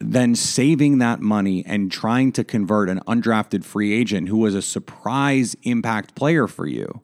then 0.00 0.34
saving 0.34 0.98
that 0.98 1.20
money 1.20 1.64
and 1.66 1.92
trying 1.92 2.32
to 2.32 2.42
convert 2.42 2.88
an 2.88 3.00
undrafted 3.06 3.64
free 3.64 3.92
agent 3.92 4.28
who 4.28 4.38
was 4.38 4.54
a 4.54 4.62
surprise 4.62 5.54
impact 5.62 6.14
player 6.14 6.46
for 6.46 6.66
you, 6.66 7.02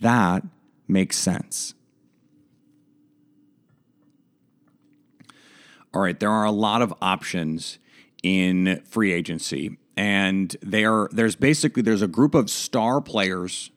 that 0.00 0.42
makes 0.86 1.16
sense. 1.16 1.74
All 5.94 6.02
right, 6.02 6.18
there 6.18 6.30
are 6.30 6.44
a 6.44 6.50
lot 6.50 6.82
of 6.82 6.92
options 7.00 7.78
in 8.22 8.82
free 8.84 9.12
agency 9.12 9.78
and 9.96 10.56
they 10.62 10.84
are 10.84 11.08
there's 11.12 11.36
basically 11.36 11.82
there's 11.82 12.02
a 12.02 12.08
group 12.08 12.34
of 12.34 12.50
star 12.50 13.00
players 13.00 13.70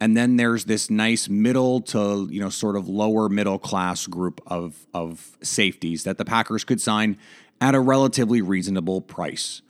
and 0.00 0.16
then 0.16 0.36
there's 0.36 0.64
this 0.64 0.90
nice 0.90 1.28
middle 1.28 1.80
to 1.80 2.28
you 2.30 2.40
know 2.40 2.48
sort 2.48 2.76
of 2.76 2.88
lower 2.88 3.28
middle 3.28 3.58
class 3.58 4.06
group 4.06 4.40
of 4.46 4.86
of 4.92 5.36
safeties 5.42 6.04
that 6.04 6.18
the 6.18 6.24
Packers 6.24 6.64
could 6.64 6.80
sign 6.80 7.16
at 7.60 7.74
a 7.74 7.80
relatively 7.80 8.42
reasonable 8.42 9.00
price. 9.00 9.62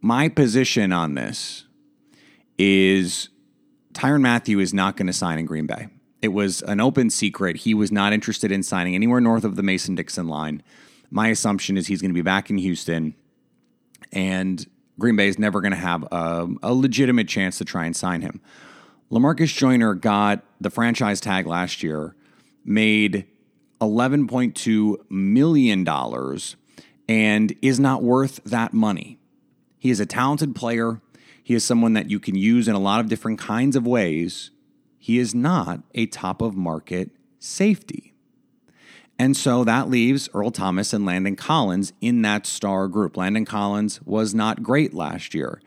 My 0.00 0.28
position 0.28 0.92
on 0.92 1.14
this 1.14 1.64
is 2.58 3.28
Tyrann 3.92 4.20
Mathieu 4.20 4.60
is 4.60 4.74
not 4.74 4.96
going 4.96 5.06
to 5.06 5.12
sign 5.12 5.38
in 5.38 5.46
Green 5.46 5.66
Bay. 5.66 5.88
It 6.20 6.28
was 6.28 6.62
an 6.62 6.80
open 6.80 7.10
secret. 7.10 7.58
He 7.58 7.74
was 7.74 7.92
not 7.92 8.12
interested 8.12 8.50
in 8.50 8.62
signing 8.62 8.94
anywhere 8.94 9.20
north 9.20 9.44
of 9.44 9.56
the 9.56 9.62
Mason 9.62 9.94
Dixon 9.94 10.28
line. 10.28 10.62
My 11.10 11.28
assumption 11.28 11.76
is 11.76 11.86
he's 11.86 12.02
going 12.02 12.10
to 12.10 12.14
be 12.14 12.22
back 12.22 12.50
in 12.50 12.58
Houston, 12.58 13.14
and 14.12 14.66
Green 14.98 15.16
Bay 15.16 15.28
is 15.28 15.38
never 15.38 15.60
going 15.60 15.72
to 15.72 15.78
have 15.78 16.02
a, 16.10 16.48
a, 16.62 16.74
legitimate 16.74 17.28
chance 17.28 17.56
to 17.58 17.64
try 17.64 17.86
and 17.86 17.96
sign 17.96 18.20
him. 18.20 18.40
Lamarcus 19.10 19.54
Joyner 19.56 19.94
got 19.94 20.44
the 20.60 20.70
franchise 20.70 21.20
tag 21.20 21.46
last 21.46 21.82
year, 21.82 22.14
made 22.64 23.26
$11.2 23.80 24.96
million, 25.08 25.84
and 27.08 27.54
is 27.62 27.80
not 27.80 28.02
worth 28.02 28.40
that 28.44 28.74
money. 28.74 29.18
He 29.78 29.90
is 29.90 30.00
a 30.00 30.06
talented 30.06 30.54
player. 30.54 31.00
He 31.42 31.54
is 31.54 31.64
someone 31.64 31.94
that 31.94 32.10
you 32.10 32.20
can 32.20 32.34
use 32.34 32.68
in 32.68 32.74
a 32.74 32.80
lot 32.80 33.00
of 33.00 33.08
different 33.08 33.38
kinds 33.38 33.74
of 33.74 33.86
ways. 33.86 34.50
He 34.98 35.18
is 35.18 35.34
not 35.34 35.80
a 35.94 36.06
top 36.06 36.42
of 36.42 36.54
market 36.54 37.10
safety. 37.38 38.12
And 39.18 39.36
so 39.36 39.64
that 39.64 39.88
leaves 39.88 40.28
Earl 40.32 40.50
Thomas 40.50 40.92
and 40.92 41.04
Landon 41.04 41.34
Collins 41.34 41.92
in 42.00 42.22
that 42.22 42.46
star 42.46 42.86
group. 42.86 43.16
Landon 43.16 43.44
Collins 43.44 44.00
was 44.04 44.34
not 44.34 44.62
great 44.62 44.94
last 44.94 45.34
year. 45.34 45.60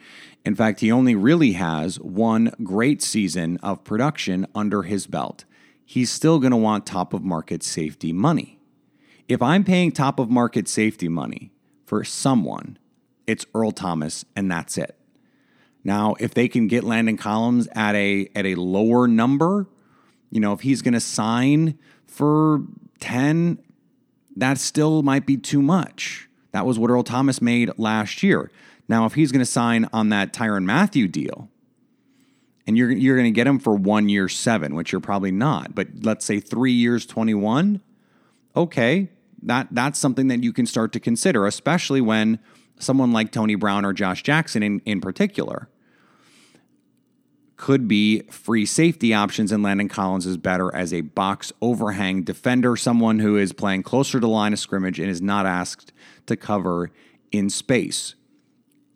In 0.45 0.55
fact, 0.55 0.79
he 0.79 0.91
only 0.91 1.15
really 1.15 1.53
has 1.53 1.99
one 1.99 2.53
great 2.63 3.01
season 3.01 3.57
of 3.57 3.83
production 3.83 4.47
under 4.55 4.83
his 4.83 5.05
belt. 5.05 5.43
He's 5.83 6.09
still 6.09 6.39
going 6.39 6.51
to 6.51 6.57
want 6.57 6.85
top 6.85 7.13
of 7.13 7.23
market 7.23 7.61
safety 7.61 8.13
money. 8.13 8.60
If 9.31 9.41
I'm 9.41 9.63
paying 9.63 9.93
top 9.93 10.19
of 10.19 10.29
market 10.29 10.67
safety 10.67 11.07
money 11.07 11.53
for 11.85 12.03
someone, 12.03 12.77
it's 13.25 13.45
Earl 13.55 13.71
Thomas, 13.71 14.25
and 14.35 14.51
that's 14.51 14.77
it. 14.77 14.97
Now, 15.85 16.15
if 16.19 16.33
they 16.33 16.49
can 16.49 16.67
get 16.67 16.83
Landon 16.83 17.15
Collins 17.15 17.69
at 17.71 17.95
a 17.95 18.29
at 18.35 18.45
a 18.45 18.55
lower 18.55 19.07
number, 19.07 19.69
you 20.31 20.41
know, 20.41 20.51
if 20.51 20.59
he's 20.59 20.81
going 20.81 20.95
to 20.95 20.99
sign 20.99 21.79
for 22.05 22.63
10, 22.99 23.59
that 24.35 24.57
still 24.57 25.01
might 25.01 25.25
be 25.25 25.37
too 25.37 25.61
much. 25.61 26.27
That 26.51 26.65
was 26.65 26.77
what 26.77 26.89
Earl 26.89 27.03
Thomas 27.03 27.41
made 27.41 27.71
last 27.77 28.23
year. 28.23 28.51
Now, 28.89 29.05
if 29.05 29.13
he's 29.13 29.31
going 29.31 29.39
to 29.39 29.45
sign 29.45 29.87
on 29.93 30.09
that 30.09 30.33
Tyrann 30.33 30.65
Mathieu 30.65 31.07
deal, 31.07 31.47
and 32.67 32.77
you're 32.77 32.91
you're 32.91 33.15
going 33.15 33.33
to 33.33 33.35
get 33.35 33.47
him 33.47 33.59
for 33.59 33.75
one 33.75 34.09
year 34.09 34.27
seven, 34.27 34.75
which 34.75 34.91
you're 34.91 34.99
probably 34.99 35.31
not, 35.31 35.73
but 35.73 35.87
let's 36.01 36.25
say 36.25 36.41
three 36.41 36.73
years 36.73 37.05
twenty 37.05 37.33
one, 37.33 37.79
okay, 38.57 39.07
that 39.43 39.67
that's 39.71 39.99
something 39.99 40.27
that 40.27 40.43
you 40.43 40.53
can 40.53 40.65
start 40.65 40.91
to 40.93 40.99
consider, 40.99 41.45
especially 41.45 42.01
when 42.01 42.39
someone 42.79 43.11
like 43.11 43.31
Tony 43.31 43.55
Brown 43.55 43.85
or 43.85 43.93
Josh 43.93 44.23
Jackson 44.23 44.63
in, 44.63 44.81
in 44.85 45.01
particular 45.01 45.69
could 47.61 47.87
be 47.87 48.21
free 48.31 48.65
safety 48.65 49.13
options, 49.13 49.51
and 49.51 49.61
Landon 49.61 49.87
Collins 49.87 50.25
is 50.25 50.35
better 50.35 50.73
as 50.73 50.91
a 50.91 51.01
box 51.01 51.53
overhang 51.61 52.23
defender, 52.23 52.75
someone 52.75 53.19
who 53.19 53.37
is 53.37 53.53
playing 53.53 53.83
closer 53.83 54.19
to 54.19 54.25
line 54.25 54.51
of 54.51 54.57
scrimmage 54.57 54.99
and 54.99 55.07
is 55.11 55.21
not 55.21 55.45
asked 55.45 55.93
to 56.25 56.35
cover 56.35 56.89
in 57.31 57.51
space. 57.51 58.15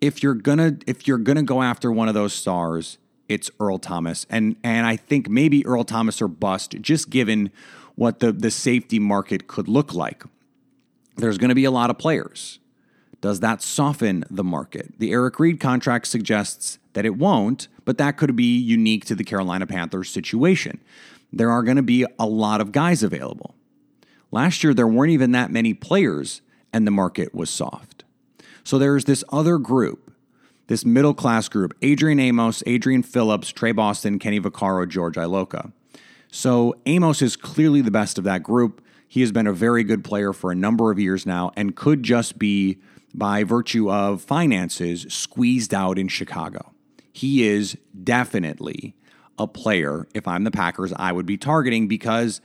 If 0.01 0.23
you're 0.23 0.33
gonna 0.33 0.77
if 0.87 1.07
you're 1.07 1.19
gonna 1.19 1.43
go 1.43 1.61
after 1.61 1.91
one 1.91 2.07
of 2.07 2.15
those 2.15 2.33
stars, 2.33 2.97
it's 3.29 3.51
Earl 3.59 3.77
Thomas, 3.77 4.25
and 4.31 4.55
and 4.63 4.87
I 4.87 4.95
think 4.95 5.29
maybe 5.29 5.63
Earl 5.63 5.83
Thomas 5.83 6.19
or 6.19 6.27
bust, 6.27 6.71
just 6.81 7.11
given 7.11 7.51
what 7.93 8.19
the 8.19 8.31
the 8.31 8.49
safety 8.49 8.97
market 8.97 9.45
could 9.45 9.67
look 9.67 9.93
like. 9.93 10.23
There's 11.15 11.37
going 11.37 11.49
to 11.49 11.55
be 11.55 11.65
a 11.65 11.71
lot 11.71 11.89
of 11.89 11.97
players. 11.97 12.59
Does 13.21 13.39
that 13.39 13.61
soften 13.61 14.23
the 14.29 14.43
market? 14.43 14.93
The 14.99 15.11
Eric 15.11 15.39
Reid 15.39 15.59
contract 15.59 16.07
suggests 16.07 16.77
that 16.93 17.05
it 17.05 17.17
won't, 17.17 17.67
but 17.85 17.97
that 17.97 18.17
could 18.17 18.35
be 18.35 18.57
unique 18.57 19.05
to 19.05 19.15
the 19.15 19.23
Carolina 19.23 19.65
Panthers 19.65 20.09
situation. 20.09 20.79
There 21.31 21.49
are 21.49 21.63
going 21.63 21.77
to 21.77 21.83
be 21.83 22.05
a 22.19 22.25
lot 22.25 22.61
of 22.61 22.71
guys 22.71 23.03
available. 23.03 23.55
Last 24.31 24.63
year, 24.63 24.73
there 24.73 24.87
weren't 24.87 25.11
even 25.11 25.31
that 25.31 25.51
many 25.51 25.73
players, 25.73 26.41
and 26.71 26.85
the 26.85 26.91
market 26.91 27.33
was 27.33 27.49
soft. 27.49 28.03
So 28.63 28.77
there's 28.77 29.05
this 29.05 29.23
other 29.31 29.57
group, 29.57 30.11
this 30.67 30.85
middle 30.85 31.13
class 31.13 31.47
group 31.47 31.73
Adrian 31.81 32.19
Amos, 32.19 32.63
Adrian 32.65 33.03
Phillips, 33.03 33.51
Tre 33.51 33.71
Boston, 33.71 34.19
Kenny 34.19 34.39
Vaccaro, 34.39 34.87
George 34.87 35.15
Iloka. 35.15 35.71
So 36.31 36.75
Amos 36.85 37.21
is 37.21 37.35
clearly 37.35 37.81
the 37.81 37.91
best 37.91 38.17
of 38.17 38.23
that 38.25 38.43
group. 38.43 38.81
He 39.07 39.21
has 39.21 39.31
been 39.31 39.47
a 39.47 39.53
very 39.53 39.83
good 39.83 40.03
player 40.03 40.33
for 40.33 40.51
a 40.51 40.55
number 40.55 40.91
of 40.91 40.99
years 40.99 41.25
now 41.25 41.51
and 41.55 41.75
could 41.75 42.03
just 42.03 42.37
be, 42.37 42.77
by 43.13 43.43
virtue 43.43 43.91
of 43.91 44.21
finances, 44.21 45.05
squeezed 45.09 45.73
out 45.73 45.97
in 45.97 46.07
Chicago. 46.07 46.73
He 47.13 47.47
is 47.47 47.77
definitely 48.03 48.95
a 49.37 49.47
player, 49.47 50.07
if 50.13 50.27
I'm 50.27 50.43
the 50.43 50.51
Packers, 50.51 50.93
I 50.93 51.11
would 51.11 51.25
be 51.25 51.37
targeting 51.37 51.87
because 51.87 52.41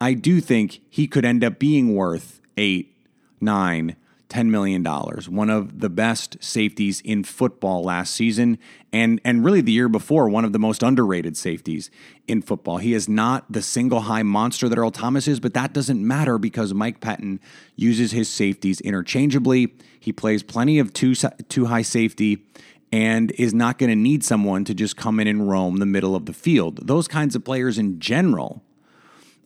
I 0.00 0.14
do 0.14 0.40
think 0.40 0.80
he 0.90 1.06
could 1.06 1.24
end 1.24 1.44
up 1.44 1.58
being 1.58 1.94
worth 1.94 2.40
eight, 2.56 2.96
nine, 3.40 3.96
$10 4.32 4.48
million. 4.48 4.82
One 4.84 5.50
of 5.50 5.80
the 5.80 5.90
best 5.90 6.38
safeties 6.40 7.00
in 7.02 7.22
football 7.22 7.84
last 7.84 8.14
season, 8.14 8.58
and, 8.92 9.20
and 9.24 9.44
really 9.44 9.60
the 9.60 9.72
year 9.72 9.88
before, 9.88 10.28
one 10.28 10.44
of 10.44 10.52
the 10.52 10.58
most 10.58 10.82
underrated 10.82 11.36
safeties 11.36 11.90
in 12.26 12.40
football. 12.40 12.78
He 12.78 12.94
is 12.94 13.08
not 13.08 13.50
the 13.52 13.60
single 13.60 14.00
high 14.00 14.22
monster 14.22 14.68
that 14.68 14.78
Earl 14.78 14.90
Thomas 14.90 15.28
is, 15.28 15.38
but 15.38 15.52
that 15.54 15.74
doesn't 15.74 16.06
matter 16.06 16.38
because 16.38 16.72
Mike 16.72 17.00
Pettine 17.00 17.40
uses 17.76 18.12
his 18.12 18.30
safeties 18.30 18.80
interchangeably. 18.80 19.74
He 20.00 20.12
plays 20.12 20.42
plenty 20.42 20.78
of 20.78 20.92
two, 20.94 21.14
two 21.14 21.66
high 21.66 21.82
safety 21.82 22.42
and 22.90 23.32
is 23.32 23.54
not 23.54 23.78
going 23.78 23.90
to 23.90 23.96
need 23.96 24.22
someone 24.24 24.64
to 24.64 24.74
just 24.74 24.96
come 24.96 25.18
in 25.18 25.26
and 25.26 25.48
roam 25.48 25.78
the 25.78 25.86
middle 25.86 26.14
of 26.14 26.26
the 26.26 26.32
field. 26.32 26.86
Those 26.86 27.08
kinds 27.08 27.34
of 27.34 27.44
players 27.44 27.78
in 27.78 28.00
general 28.00 28.62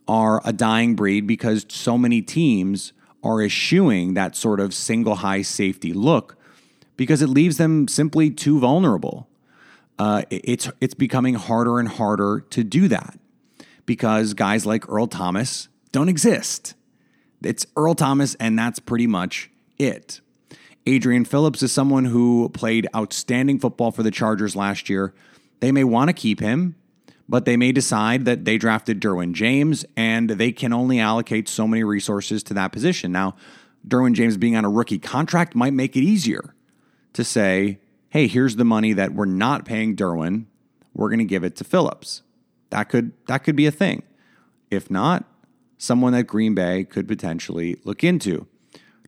are 0.09 0.41
a 0.45 0.53
dying 0.53 0.95
breed 0.95 1.27
because 1.27 1.67
so 1.69 1.99
many 1.99 2.23
teams 2.23 2.93
are 3.27 3.43
eschewing 3.43 4.15
that 4.15 4.37
sort 4.37 4.61
of 4.61 4.73
single 4.73 5.17
high 5.17 5.43
safety 5.43 5.93
look 5.93 6.37
because 6.97 7.23
it 7.23 7.29
leaves 7.29 7.57
them 7.57 7.89
simply 7.89 8.31
too 8.31 8.59
vulnerable. 8.59 9.29
Uh, 9.99 10.23
it's 10.31 10.71
it's 10.81 10.95
becoming 10.95 11.35
harder 11.35 11.79
and 11.79 11.89
harder 11.89 12.45
to 12.51 12.63
do 12.63 12.87
that 12.89 13.19
because 13.87 14.35
guys 14.35 14.67
like 14.67 14.89
Earl 14.89 15.07
Thomas 15.07 15.69
don't 15.93 16.09
exist. 16.09 16.75
It's 17.43 17.67
Earl 17.77 17.95
Thomas, 17.95 18.35
and 18.37 18.59
that's 18.59 18.79
pretty 18.79 19.07
much 19.07 19.51
it. 19.79 20.21
Adrian 20.87 21.25
Phillips 21.25 21.63
is 21.63 21.73
someone 21.73 22.05
who 22.05 22.49
played 22.51 22.87
outstanding 22.95 23.59
football 23.59 23.91
for 23.91 24.03
the 24.03 24.11
Chargers 24.11 24.55
last 24.55 24.89
year. 24.89 25.15
They 25.61 25.73
may 25.73 25.85
want 25.85 26.09
to 26.09 26.15
keep 26.15 26.41
him, 26.41 26.77
but 27.29 27.45
they 27.45 27.57
may 27.57 27.73
decide 27.73 28.25
that 28.25 28.45
they 28.45 28.59
drafted 28.59 29.01
Derwin 29.01 29.33
James 29.33 29.85
and 29.97 30.31
they 30.31 30.53
can 30.53 30.73
only 30.73 31.01
allocate 31.01 31.49
so 31.49 31.67
many 31.67 31.83
resources 31.83 32.43
to 32.45 32.55
that 32.55 32.73
position. 32.73 33.13
Now, 33.13 33.35
Derwin 33.87 34.15
James 34.15 34.37
being 34.37 34.57
on 34.57 34.65
a 34.65 34.71
rookie 34.71 34.99
contract 34.99 35.55
might 35.55 35.73
make 35.73 35.97
it 35.97 36.03
easier 36.03 36.55
to 37.13 37.25
say, 37.25 37.81
hey, 38.11 38.27
here's 38.27 38.57
the 38.57 38.65
money 38.65 38.93
that 38.93 39.15
we're 39.15 39.25
not 39.25 39.65
paying 39.65 39.97
Derwin. 39.97 40.47
We're 40.95 41.09
going 41.09 41.19
to 41.19 41.25
give 41.25 41.45
it 41.45 41.57
to 41.57 41.65
Phillips. 41.65 42.23
That 42.71 42.89
could 42.89 43.13
that 43.27 43.39
could 43.39 43.57
be 43.57 43.67
a 43.67 43.71
thing. 43.71 44.03
If 44.71 44.91
not, 44.91 45.25
someone 45.79 46.13
that 46.13 46.25
Green 46.25 46.55
Bay 46.55 46.85
could 46.85 47.07
potentially 47.07 47.77
look 47.85 48.03
into. 48.03 48.47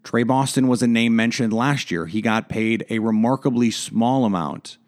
Tre 0.05 0.23
Boston 0.23 0.69
was 0.69 0.83
a 0.83 0.87
name 0.87 1.17
mentioned 1.17 1.53
last 1.53 1.91
year. 1.91 2.07
He 2.07 2.23
got 2.23 2.49
paid 2.49 2.85
a 2.89 3.01
remarkably 3.01 3.71
small 3.71 4.25
amount 4.25 4.79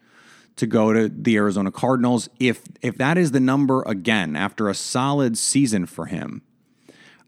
to 0.61 0.67
go 0.67 0.93
to 0.93 1.09
the 1.09 1.35
Arizona 1.37 1.71
Cardinals. 1.71 2.29
If 2.39 2.61
if 2.83 2.95
that 2.97 3.17
is 3.17 3.31
the 3.31 3.39
number 3.39 3.81
again 3.87 4.35
after 4.35 4.69
a 4.69 4.75
solid 4.75 5.35
season 5.37 5.85
for 5.87 6.05
him, 6.05 6.43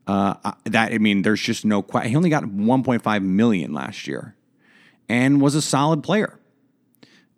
Uh, 0.05 0.35
I- 0.45 0.53
that 0.65 0.91
I 0.93 0.97
mean, 0.99 1.23
there's 1.23 1.41
just 1.41 1.65
no. 1.65 1.81
question. 1.81 2.11
He 2.11 2.15
only 2.15 2.29
got 2.29 2.43
1.5 2.43 3.23
million 3.23 3.73
last 3.73 4.05
year, 4.07 4.35
and 5.09 5.41
was 5.41 5.55
a 5.55 5.61
solid 5.63 6.03
player. 6.03 6.39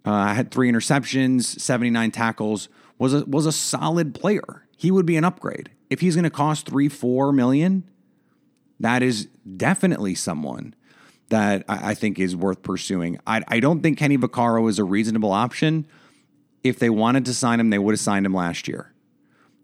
Uh, 0.03 0.33
had 0.33 0.51
three 0.51 0.69
interceptions, 0.71 1.43
79 1.43 2.11
tackles. 2.11 2.67
Was 2.97 3.13
a 3.13 3.23
was 3.25 3.45
a 3.45 3.51
solid 3.53 4.13
player. 4.13 4.67
He 4.77 4.91
would 4.91 5.05
be 5.05 5.15
an 5.15 5.23
upgrade 5.23 5.69
if 5.89 6.01
he's 6.01 6.15
going 6.15 6.23
to 6.25 6.29
cost 6.29 6.65
three, 6.67 6.89
four 6.89 7.31
million. 7.31 7.83
That 8.79 9.01
is 9.01 9.27
definitely 9.55 10.15
someone 10.15 10.73
that 11.29 11.65
I, 11.67 11.91
I 11.91 11.93
think 11.93 12.19
is 12.19 12.35
worth 12.35 12.61
pursuing. 12.61 13.19
I, 13.25 13.41
I 13.47 13.59
don't 13.59 13.81
think 13.81 13.97
Kenny 13.97 14.17
Vaccaro 14.17 14.69
is 14.69 14.79
a 14.79 14.83
reasonable 14.83 15.31
option. 15.31 15.87
If 16.63 16.79
they 16.79 16.89
wanted 16.89 17.25
to 17.25 17.33
sign 17.33 17.59
him, 17.59 17.69
they 17.69 17.79
would 17.79 17.93
have 17.93 17.99
signed 17.99 18.25
him 18.25 18.33
last 18.33 18.67
year. 18.67 18.93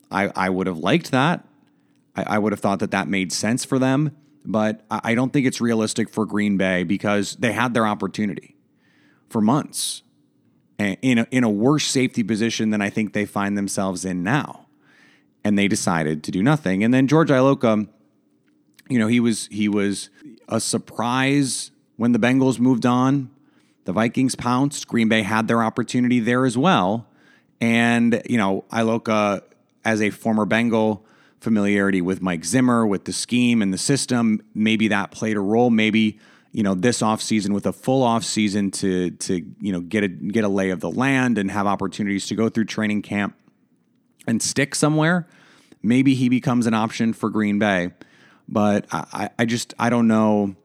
I, 0.10 0.32
I 0.36 0.50
would 0.50 0.68
have 0.68 0.78
liked 0.78 1.12
that. 1.12 1.46
I, 2.16 2.24
I 2.24 2.38
would 2.40 2.52
have 2.52 2.60
thought 2.60 2.80
that 2.80 2.92
that 2.92 3.08
made 3.08 3.32
sense 3.32 3.64
for 3.64 3.80
them, 3.80 4.16
but 4.46 4.86
I, 4.92 5.02
I 5.04 5.16
don't 5.16 5.32
think 5.32 5.48
it's 5.48 5.62
realistic 5.62 6.10
for 6.10 6.26
Green 6.26 6.58
Bay 6.58 6.84
because 6.84 7.36
they 7.38 7.54
had 7.54 7.74
their 7.74 7.88
opportunity 7.88 8.56
for 9.30 9.42
months 9.42 10.04
in 10.78 11.20
a, 11.20 11.28
in 11.32 11.44
a 11.44 11.50
worse 11.50 11.86
safety 11.86 12.24
position 12.24 12.72
than 12.72 12.82
I 12.82 12.90
think 12.90 13.14
they 13.14 13.26
find 13.26 13.58
themselves 13.58 14.04
in 14.04 14.24
now. 14.24 14.68
And 15.44 15.58
they 15.58 15.68
decided 15.68 16.24
to 16.26 16.32
do 16.32 16.44
nothing. 16.44 16.84
And 16.84 16.94
then 16.94 17.08
George 17.08 17.30
Iloka, 17.30 17.88
you 18.92 19.00
know, 19.00 19.08
he 19.08 19.22
was 19.22 19.48
he 19.48 19.70
was 19.70 20.10
a 20.50 20.60
surprise 20.60 21.72
when 21.96 22.12
the 22.12 22.20
Bengals 22.20 22.60
moved 22.60 22.86
on. 22.86 23.32
The 23.86 23.94
Vikings 23.94 24.36
pounced. 24.36 24.88
Green 24.88 25.08
Bay 25.08 25.22
had 25.22 25.48
their 25.48 25.64
opportunity 25.64 26.20
there 26.20 26.46
as 26.46 26.58
well. 26.58 27.08
And, 27.62 28.22
you 28.30 28.38
know, 28.38 28.66
Iloka, 28.72 29.44
as 29.86 30.02
a 30.02 30.10
former 30.10 30.46
Bengal, 30.46 31.06
familiarity 31.40 32.02
with 32.02 32.22
Mike 32.22 32.44
Zimmer, 32.44 32.86
with 32.86 33.06
the 33.06 33.14
scheme 33.14 33.62
and 33.62 33.74
the 33.74 33.78
system, 33.78 34.42
maybe 34.54 34.90
that 34.90 35.12
played 35.12 35.38
a 35.38 35.40
role. 35.40 35.70
Maybe, 35.70 36.20
you 36.52 36.62
know, 36.62 36.76
this 36.76 37.02
offseason 37.02 37.54
with 37.54 37.66
a 37.66 37.74
full 37.74 38.06
offseason 38.06 38.74
to 38.74 39.12
to, 39.12 39.46
you 39.62 39.72
know, 39.72 39.80
get 39.80 40.04
a 40.04 40.10
get 40.10 40.44
a 40.44 40.50
lay 40.50 40.70
of 40.70 40.82
the 40.82 40.92
land 40.92 41.38
and 41.38 41.50
have 41.50 41.66
opportunities 41.66 42.28
to 42.28 42.36
go 42.36 42.50
through 42.50 42.66
training 42.66 43.04
camp 43.04 43.36
and 44.28 44.44
stick 44.44 44.76
somewhere, 44.76 45.28
maybe 45.82 46.14
he 46.14 46.28
becomes 46.28 46.68
an 46.68 46.74
option 46.74 47.14
for 47.14 47.30
Green 47.30 47.58
Bay. 47.58 47.92
But 48.52 48.86
I, 48.92 49.30
I 49.40 49.46
just 49.46 49.74
I 49.80 49.90
don't 49.90 50.08
know 50.08 50.56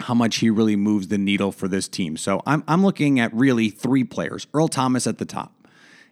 how 0.00 0.14
much 0.14 0.36
he 0.36 0.50
really 0.50 0.76
moves 0.76 1.08
the 1.08 1.18
needle 1.18 1.52
for 1.52 1.68
this 1.68 1.88
team. 1.88 2.16
So 2.16 2.42
I'm 2.46 2.62
I'm 2.68 2.84
looking 2.84 3.18
at 3.18 3.32
really 3.34 3.70
three 3.70 4.04
players. 4.04 4.46
Earl 4.52 4.68
Thomas 4.68 5.06
at 5.06 5.18
the 5.18 5.24
top. 5.24 5.54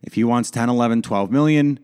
If 0.03 0.15
he 0.15 0.25
wants 0.25 0.51
10, 0.51 0.69
11, 0.69 1.03
12 1.03 1.31
million, 1.31 1.81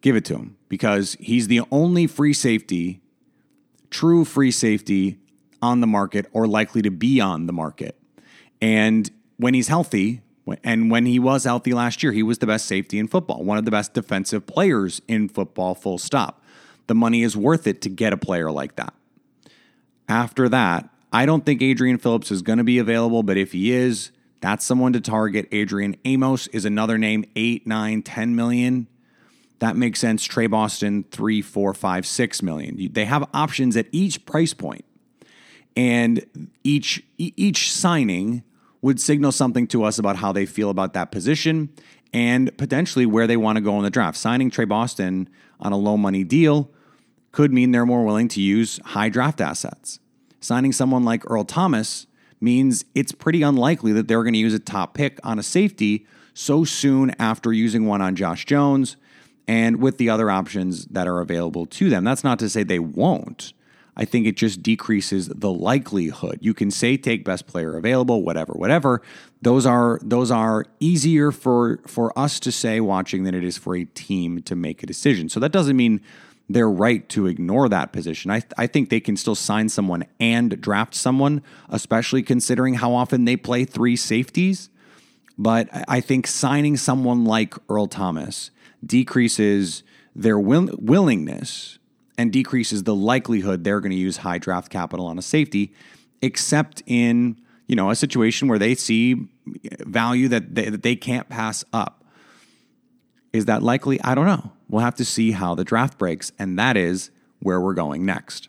give 0.00 0.14
it 0.14 0.24
to 0.26 0.36
him 0.36 0.56
because 0.68 1.16
he's 1.20 1.48
the 1.48 1.62
only 1.70 2.06
free 2.06 2.32
safety, 2.32 3.00
true 3.90 4.24
free 4.24 4.52
safety 4.52 5.18
on 5.60 5.80
the 5.80 5.86
market 5.86 6.26
or 6.32 6.46
likely 6.46 6.82
to 6.82 6.90
be 6.90 7.20
on 7.20 7.46
the 7.46 7.52
market. 7.52 7.96
And 8.60 9.10
when 9.38 9.54
he's 9.54 9.68
healthy, 9.68 10.22
and 10.64 10.90
when 10.90 11.06
he 11.06 11.18
was 11.18 11.44
healthy 11.44 11.72
last 11.72 12.02
year, 12.02 12.12
he 12.12 12.22
was 12.22 12.38
the 12.38 12.46
best 12.46 12.66
safety 12.66 12.98
in 12.98 13.06
football, 13.06 13.44
one 13.44 13.58
of 13.58 13.64
the 13.64 13.70
best 13.70 13.94
defensive 13.94 14.46
players 14.46 15.00
in 15.06 15.28
football, 15.28 15.74
full 15.74 15.98
stop. 15.98 16.41
The 16.92 16.96
money 16.96 17.22
is 17.22 17.34
worth 17.34 17.66
it 17.66 17.80
to 17.80 17.88
get 17.88 18.12
a 18.12 18.18
player 18.18 18.52
like 18.52 18.76
that. 18.76 18.92
After 20.10 20.46
that, 20.50 20.90
I 21.10 21.24
don't 21.24 21.46
think 21.46 21.62
Adrian 21.62 21.96
Phillips 21.96 22.30
is 22.30 22.42
going 22.42 22.58
to 22.58 22.64
be 22.64 22.76
available, 22.76 23.22
but 23.22 23.38
if 23.38 23.52
he 23.52 23.72
is, 23.72 24.10
that's 24.42 24.62
someone 24.62 24.92
to 24.92 25.00
target. 25.00 25.48
Adrian 25.52 25.96
Amos 26.04 26.48
is 26.48 26.66
another 26.66 26.98
name, 26.98 27.24
eight, 27.34 27.66
nine, 27.66 28.02
10 28.02 28.36
million. 28.36 28.88
That 29.60 29.74
makes 29.74 30.00
sense. 30.00 30.22
Tre 30.22 30.46
Boston, 30.46 31.06
three, 31.10 31.40
four, 31.40 31.72
five, 31.72 32.06
six 32.06 32.42
million. 32.42 32.92
They 32.92 33.06
have 33.06 33.26
options 33.32 33.74
at 33.78 33.86
each 33.90 34.26
price 34.26 34.52
point. 34.52 34.84
and 35.74 36.50
each 36.62 37.02
each 37.16 37.72
signing 37.72 38.42
would 38.82 39.00
signal 39.00 39.32
something 39.32 39.66
to 39.68 39.82
us 39.82 39.98
about 39.98 40.16
how 40.16 40.30
they 40.30 40.44
feel 40.44 40.68
about 40.68 40.92
that 40.92 41.10
position 41.10 41.70
and 42.12 42.54
potentially 42.58 43.06
where 43.06 43.26
they 43.26 43.38
want 43.38 43.56
to 43.56 43.62
go 43.62 43.78
in 43.78 43.82
the 43.82 43.88
draft. 43.88 44.18
Signing 44.18 44.50
Tre 44.50 44.66
Boston 44.66 45.26
on 45.58 45.72
a 45.72 45.76
low 45.78 45.96
money 45.96 46.22
deal 46.22 46.70
could 47.32 47.52
mean 47.52 47.72
they're 47.72 47.86
more 47.86 48.04
willing 48.04 48.28
to 48.28 48.40
use 48.40 48.78
high 48.84 49.08
draft 49.08 49.40
assets. 49.40 49.98
Signing 50.40 50.72
someone 50.72 51.04
like 51.04 51.28
Earl 51.30 51.44
Thomas 51.44 52.06
means 52.40 52.84
it's 52.94 53.12
pretty 53.12 53.42
unlikely 53.42 53.92
that 53.92 54.08
they're 54.08 54.22
going 54.22 54.34
to 54.34 54.38
use 54.38 54.54
a 54.54 54.58
top 54.58 54.94
pick 54.94 55.18
on 55.24 55.38
a 55.38 55.42
safety 55.42 56.06
so 56.34 56.64
soon 56.64 57.10
after 57.18 57.52
using 57.52 57.86
one 57.86 58.02
on 58.02 58.16
Josh 58.16 58.44
Jones 58.44 58.96
and 59.46 59.80
with 59.80 59.98
the 59.98 60.08
other 60.08 60.30
options 60.30 60.86
that 60.86 61.06
are 61.06 61.20
available 61.20 61.66
to 61.66 61.88
them. 61.88 62.04
That's 62.04 62.24
not 62.24 62.38
to 62.40 62.48
say 62.48 62.62
they 62.62 62.78
won't. 62.78 63.52
I 63.94 64.06
think 64.06 64.26
it 64.26 64.36
just 64.36 64.62
decreases 64.62 65.28
the 65.28 65.52
likelihood. 65.52 66.38
You 66.40 66.54
can 66.54 66.70
say 66.70 66.96
take 66.96 67.24
best 67.24 67.46
player 67.46 67.76
available, 67.76 68.22
whatever, 68.22 68.54
whatever. 68.54 69.02
Those 69.42 69.66
are 69.66 70.00
those 70.02 70.30
are 70.30 70.64
easier 70.80 71.30
for 71.30 71.78
for 71.86 72.18
us 72.18 72.40
to 72.40 72.52
say 72.52 72.80
watching 72.80 73.24
than 73.24 73.34
it 73.34 73.44
is 73.44 73.58
for 73.58 73.76
a 73.76 73.84
team 73.84 74.40
to 74.42 74.56
make 74.56 74.82
a 74.82 74.86
decision. 74.86 75.28
So 75.28 75.40
that 75.40 75.52
doesn't 75.52 75.76
mean 75.76 76.00
they're 76.48 76.70
right 76.70 77.08
to 77.10 77.26
ignore 77.26 77.68
that 77.68 77.92
position. 77.92 78.30
I, 78.30 78.42
I 78.58 78.66
think 78.66 78.90
they 78.90 79.00
can 79.00 79.16
still 79.16 79.34
sign 79.34 79.68
someone 79.68 80.04
and 80.20 80.60
draft 80.60 80.94
someone, 80.94 81.42
especially 81.68 82.22
considering 82.22 82.74
how 82.74 82.92
often 82.94 83.24
they 83.24 83.36
play 83.36 83.64
three 83.64 83.96
safeties. 83.96 84.68
But 85.38 85.68
I 85.88 86.00
think 86.00 86.26
signing 86.26 86.76
someone 86.76 87.24
like 87.24 87.54
Earl 87.68 87.86
Thomas 87.86 88.50
decreases 88.84 89.82
their 90.14 90.38
will, 90.38 90.68
willingness 90.78 91.78
and 92.18 92.32
decreases 92.32 92.84
the 92.84 92.94
likelihood 92.94 93.64
they're 93.64 93.80
going 93.80 93.92
to 93.92 93.96
use 93.96 94.18
high 94.18 94.38
draft 94.38 94.70
capital 94.70 95.06
on 95.06 95.18
a 95.18 95.22
safety, 95.22 95.72
except 96.20 96.82
in 96.86 97.40
you 97.66 97.76
know 97.76 97.90
a 97.90 97.96
situation 97.96 98.48
where 98.48 98.58
they 98.58 98.74
see 98.74 99.28
value 99.80 100.28
that 100.28 100.54
they, 100.54 100.68
that 100.68 100.82
they 100.82 100.96
can't 100.96 101.28
pass 101.28 101.64
up. 101.72 102.04
Is 103.32 103.46
that 103.46 103.62
likely? 103.62 104.00
I 104.02 104.14
don't 104.14 104.26
know. 104.26 104.52
We'll 104.72 104.80
have 104.80 104.94
to 104.94 105.04
see 105.04 105.32
how 105.32 105.54
the 105.54 105.64
draft 105.64 105.98
breaks, 105.98 106.32
and 106.38 106.58
that 106.58 106.78
is 106.78 107.10
where 107.40 107.60
we're 107.60 107.74
going 107.74 108.06
next. 108.06 108.48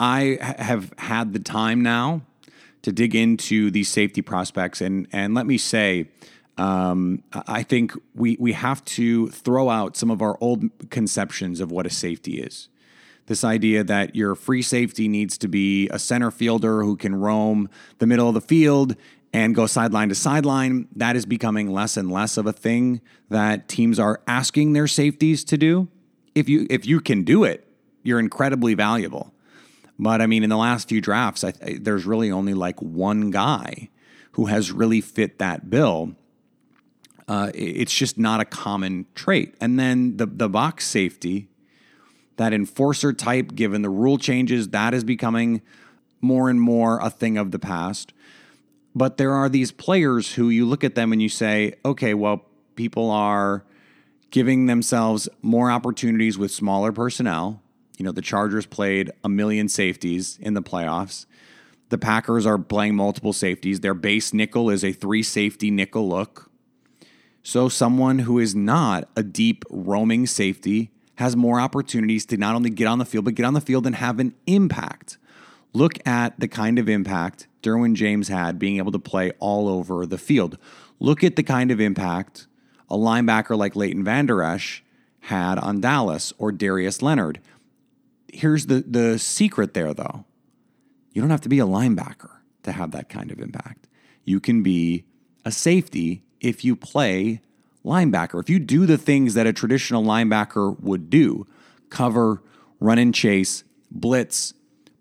I 0.00 0.38
have 0.40 0.94
had 0.96 1.34
the 1.34 1.38
time 1.38 1.82
now 1.82 2.22
to 2.80 2.90
dig 2.90 3.14
into 3.14 3.70
these 3.70 3.90
safety 3.90 4.22
prospects, 4.22 4.80
and 4.80 5.06
and 5.12 5.34
let 5.34 5.46
me 5.46 5.58
say, 5.58 6.08
um, 6.56 7.22
I 7.46 7.62
think 7.62 7.92
we 8.14 8.38
we 8.40 8.52
have 8.52 8.82
to 8.86 9.28
throw 9.28 9.68
out 9.68 9.94
some 9.94 10.10
of 10.10 10.22
our 10.22 10.38
old 10.40 10.64
conceptions 10.88 11.60
of 11.60 11.70
what 11.70 11.84
a 11.84 11.90
safety 11.90 12.40
is. 12.40 12.70
This 13.26 13.44
idea 13.44 13.84
that 13.84 14.16
your 14.16 14.34
free 14.34 14.62
safety 14.62 15.08
needs 15.08 15.36
to 15.38 15.48
be 15.48 15.90
a 15.90 15.98
center 15.98 16.30
fielder 16.30 16.82
who 16.84 16.96
can 16.96 17.14
roam 17.14 17.68
the 17.98 18.06
middle 18.06 18.28
of 18.28 18.34
the 18.34 18.40
field 18.40 18.96
and 19.32 19.54
go 19.54 19.66
sideline 19.66 20.08
to 20.08 20.14
sideline. 20.14 20.88
That 20.96 21.16
is 21.16 21.26
becoming 21.26 21.70
less 21.70 21.96
and 21.96 22.10
less 22.10 22.36
of 22.36 22.46
a 22.46 22.52
thing 22.52 23.00
that 23.28 23.68
teams 23.68 23.98
are 23.98 24.20
asking 24.26 24.72
their 24.72 24.86
safeties 24.86 25.44
to 25.44 25.58
do. 25.58 25.88
If 26.34 26.48
you 26.48 26.66
if 26.70 26.86
you 26.86 27.00
can 27.00 27.24
do 27.24 27.44
it, 27.44 27.66
you're 28.02 28.20
incredibly 28.20 28.74
valuable. 28.74 29.34
But 29.98 30.22
I 30.22 30.26
mean, 30.26 30.44
in 30.44 30.50
the 30.50 30.56
last 30.56 30.88
few 30.88 31.00
drafts, 31.00 31.42
I, 31.42 31.52
there's 31.80 32.06
really 32.06 32.30
only 32.30 32.54
like 32.54 32.80
one 32.80 33.30
guy 33.30 33.88
who 34.32 34.46
has 34.46 34.70
really 34.70 35.00
fit 35.00 35.38
that 35.38 35.68
bill. 35.68 36.14
Uh, 37.26 37.50
it's 37.54 37.92
just 37.92 38.16
not 38.16 38.40
a 38.40 38.44
common 38.44 39.06
trait. 39.14 39.54
And 39.60 39.78
then 39.78 40.16
the 40.16 40.26
the 40.26 40.48
box 40.48 40.86
safety, 40.86 41.48
that 42.36 42.52
enforcer 42.52 43.12
type, 43.12 43.54
given 43.54 43.82
the 43.82 43.90
rule 43.90 44.16
changes, 44.16 44.68
that 44.68 44.94
is 44.94 45.04
becoming 45.04 45.60
more 46.20 46.48
and 46.48 46.60
more 46.60 46.98
a 47.00 47.10
thing 47.10 47.36
of 47.36 47.50
the 47.50 47.58
past. 47.58 48.12
But 48.98 49.16
there 49.16 49.32
are 49.32 49.48
these 49.48 49.70
players 49.70 50.34
who 50.34 50.48
you 50.48 50.66
look 50.66 50.82
at 50.82 50.96
them 50.96 51.12
and 51.12 51.22
you 51.22 51.28
say, 51.28 51.74
okay, 51.84 52.14
well, 52.14 52.44
people 52.74 53.12
are 53.12 53.64
giving 54.32 54.66
themselves 54.66 55.28
more 55.40 55.70
opportunities 55.70 56.36
with 56.36 56.50
smaller 56.50 56.90
personnel. 56.90 57.62
You 57.96 58.04
know, 58.04 58.10
the 58.10 58.22
Chargers 58.22 58.66
played 58.66 59.12
a 59.22 59.28
million 59.28 59.68
safeties 59.68 60.36
in 60.42 60.54
the 60.54 60.62
playoffs. 60.62 61.26
The 61.90 61.98
Packers 61.98 62.44
are 62.44 62.58
playing 62.58 62.96
multiple 62.96 63.32
safeties. 63.32 63.80
Their 63.80 63.94
base 63.94 64.34
nickel 64.34 64.68
is 64.68 64.82
a 64.82 64.90
three 64.90 65.22
safety 65.22 65.70
nickel 65.70 66.08
look. 66.08 66.50
So, 67.44 67.68
someone 67.68 68.18
who 68.20 68.40
is 68.40 68.56
not 68.56 69.08
a 69.16 69.22
deep 69.22 69.64
roaming 69.70 70.26
safety 70.26 70.90
has 71.14 71.36
more 71.36 71.60
opportunities 71.60 72.26
to 72.26 72.36
not 72.36 72.56
only 72.56 72.70
get 72.70 72.88
on 72.88 72.98
the 72.98 73.04
field, 73.04 73.26
but 73.26 73.36
get 73.36 73.46
on 73.46 73.54
the 73.54 73.60
field 73.60 73.86
and 73.86 73.94
have 73.94 74.18
an 74.18 74.34
impact. 74.48 75.18
Look 75.72 76.06
at 76.06 76.38
the 76.40 76.48
kind 76.48 76.78
of 76.78 76.88
impact 76.88 77.46
Derwin 77.62 77.94
James 77.94 78.28
had 78.28 78.58
being 78.58 78.78
able 78.78 78.92
to 78.92 78.98
play 78.98 79.32
all 79.38 79.68
over 79.68 80.06
the 80.06 80.18
field. 80.18 80.58
Look 80.98 81.22
at 81.22 81.36
the 81.36 81.42
kind 81.42 81.70
of 81.70 81.80
impact 81.80 82.46
a 82.90 82.96
linebacker 82.96 83.56
like 83.56 83.76
Leighton 83.76 84.02
Vander 84.02 84.42
Esch 84.42 84.82
had 85.20 85.58
on 85.58 85.80
Dallas 85.80 86.32
or 86.38 86.52
Darius 86.52 87.02
Leonard. 87.02 87.40
Here's 88.32 88.66
the, 88.66 88.84
the 88.86 89.18
secret 89.18 89.74
there, 89.74 89.92
though 89.92 90.24
you 91.12 91.20
don't 91.20 91.30
have 91.30 91.40
to 91.42 91.48
be 91.48 91.58
a 91.58 91.66
linebacker 91.66 92.30
to 92.62 92.72
have 92.72 92.92
that 92.92 93.08
kind 93.08 93.30
of 93.30 93.40
impact. 93.40 93.88
You 94.24 94.40
can 94.40 94.62
be 94.62 95.04
a 95.44 95.50
safety 95.50 96.22
if 96.40 96.64
you 96.64 96.76
play 96.76 97.40
linebacker. 97.84 98.40
If 98.40 98.50
you 98.50 98.58
do 98.58 98.86
the 98.86 98.98
things 98.98 99.34
that 99.34 99.46
a 99.46 99.52
traditional 99.52 100.04
linebacker 100.04 100.78
would 100.80 101.10
do, 101.10 101.46
cover, 101.90 102.42
run 102.78 102.98
and 102.98 103.14
chase, 103.14 103.64
blitz, 103.90 104.54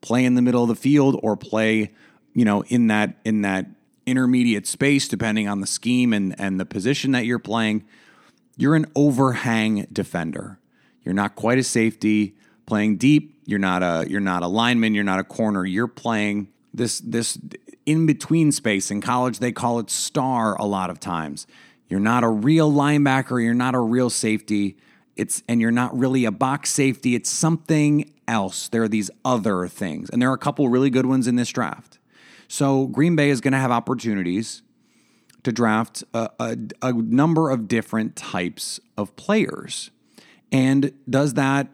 play 0.08 0.24
in 0.24 0.36
the 0.36 0.41
middle 0.41 0.63
of 0.63 0.70
the 0.70 0.76
field 0.76 1.20
or 1.22 1.36
play, 1.36 1.91
you 2.34 2.46
know, 2.46 2.63
in 2.63 2.88
that 2.88 3.17
in 3.26 3.41
that 3.41 3.65
intermediate 4.06 4.65
space 4.65 5.10
depending 5.10 5.50
on 5.50 5.60
the 5.60 5.67
scheme 5.67 6.13
and 6.13 6.34
and 6.39 6.60
the 6.60 6.65
position 6.65 7.12
that 7.12 7.26
you're 7.26 7.39
playing, 7.39 7.84
you're 8.56 8.76
an 8.76 8.86
overhang 8.96 9.86
defender. 9.91 10.60
You're 11.04 11.13
not 11.13 11.36
quite 11.36 11.58
a 11.58 11.63
safety 11.63 12.38
playing 12.65 12.98
deep. 12.98 13.41
You're 13.46 13.60
not 13.60 13.84
a 13.84 14.10
you're 14.10 14.22
not 14.22 14.43
a 14.43 14.48
lineman. 14.48 14.96
You're 14.96 15.04
not 15.04 15.20
a 15.20 15.26
corner. 15.26 15.65
You're 15.65 15.88
playing 15.88 16.48
this 16.74 17.02
this 17.02 17.38
in 17.86 18.06
between 18.06 18.54
space. 18.54 18.89
In 18.91 19.02
college, 19.02 19.39
they 19.39 19.52
call 19.52 19.80
it 19.80 19.89
star 19.89 20.56
a 20.56 20.65
lot 20.65 20.89
of 20.89 21.02
times. 21.02 21.48
You're 21.89 22.00
not 22.00 22.24
a 22.24 22.30
real 22.30 22.72
linebacker. 22.72 23.43
You're 23.43 23.54
not 23.54 23.76
a 23.76 23.80
real 23.80 24.10
safety. 24.10 24.78
It's 25.18 25.44
and 25.48 25.60
you're 25.60 25.72
not 25.72 25.98
really 25.98 26.26
a 26.26 26.32
box 26.32 26.70
safety. 26.70 27.16
It's 27.16 27.30
something 27.30 28.12
else. 28.28 28.70
There 28.70 28.84
are 28.84 28.88
these 28.88 29.12
other 29.26 29.68
things, 29.68 30.10
and 30.10 30.22
there 30.22 30.30
are 30.30 30.36
a 30.36 30.40
couple 30.40 30.68
really 30.70 30.90
good 30.90 31.06
ones 31.06 31.28
in 31.28 31.36
this 31.36 31.50
draft. 31.50 32.00
So 32.48 32.88
Green 32.88 33.16
Bay 33.16 33.30
is 33.30 33.42
going 33.42 33.52
to 33.54 33.60
have 33.60 33.72
opportunities 33.72 34.62
to 35.44 35.52
draft 35.52 36.04
a, 36.14 36.30
a, 36.40 36.58
a 36.82 36.94
number 36.94 37.50
of 37.50 37.68
different 37.68 38.16
types 38.16 38.80
of 38.98 39.16
players. 39.16 39.92
And 40.52 40.94
does 41.10 41.34
that 41.36 41.68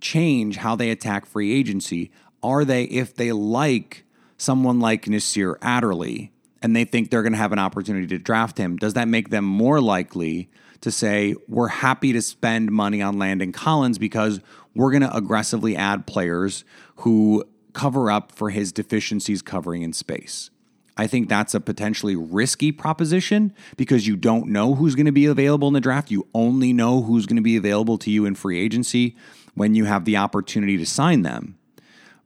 change 0.00 0.56
how 0.56 0.76
they 0.76 0.90
attack 0.90 1.26
free 1.26 1.52
agency? 1.52 2.10
Are 2.42 2.64
they, 2.64 2.84
if 2.84 3.14
they 3.14 3.32
like 3.32 4.04
someone 4.36 4.80
like 4.80 5.08
Nasir 5.08 5.58
Adderley 5.62 6.32
and 6.62 6.74
they 6.74 6.84
think 6.84 7.10
they're 7.10 7.22
going 7.22 7.32
to 7.32 7.38
have 7.38 7.52
an 7.52 7.58
opportunity 7.58 8.06
to 8.08 8.18
draft 8.18 8.58
him, 8.58 8.76
does 8.76 8.94
that 8.94 9.08
make 9.08 9.30
them 9.30 9.44
more 9.44 9.80
likely 9.80 10.50
to 10.84 10.90
say, 10.90 11.34
we're 11.48 11.68
happy 11.68 12.12
to 12.12 12.22
spend 12.22 12.70
money 12.70 13.02
on 13.02 13.18
Landon 13.18 13.52
Collins 13.52 13.98
because 13.98 14.40
we're 14.74 14.90
going 14.90 15.02
to 15.02 15.14
aggressively 15.14 15.76
add 15.76 16.06
players 16.06 16.64
who 16.96 17.44
cover 17.72 18.10
up 18.10 18.32
for 18.32 18.50
his 18.50 18.72
deficiencies 18.72 19.42
covering 19.42 19.82
in 19.82 19.92
space? 19.92 20.50
I 20.96 21.08
think 21.08 21.28
that's 21.28 21.54
a 21.54 21.60
potentially 21.60 22.14
risky 22.14 22.70
proposition 22.70 23.52
because 23.76 24.06
you 24.06 24.14
don't 24.14 24.46
know 24.46 24.76
who's 24.76 24.94
going 24.94 25.06
to 25.06 25.12
be 25.12 25.26
available 25.26 25.66
in 25.66 25.74
the 25.74 25.80
draft. 25.80 26.10
You 26.10 26.28
only 26.34 26.72
know 26.72 27.02
who's 27.02 27.26
going 27.26 27.36
to 27.36 27.42
be 27.42 27.56
available 27.56 27.98
to 27.98 28.10
you 28.10 28.26
in 28.26 28.36
free 28.36 28.60
agency 28.60 29.16
when 29.54 29.74
you 29.74 29.86
have 29.86 30.04
the 30.04 30.16
opportunity 30.16 30.76
to 30.78 30.86
sign 30.86 31.22
them. 31.22 31.58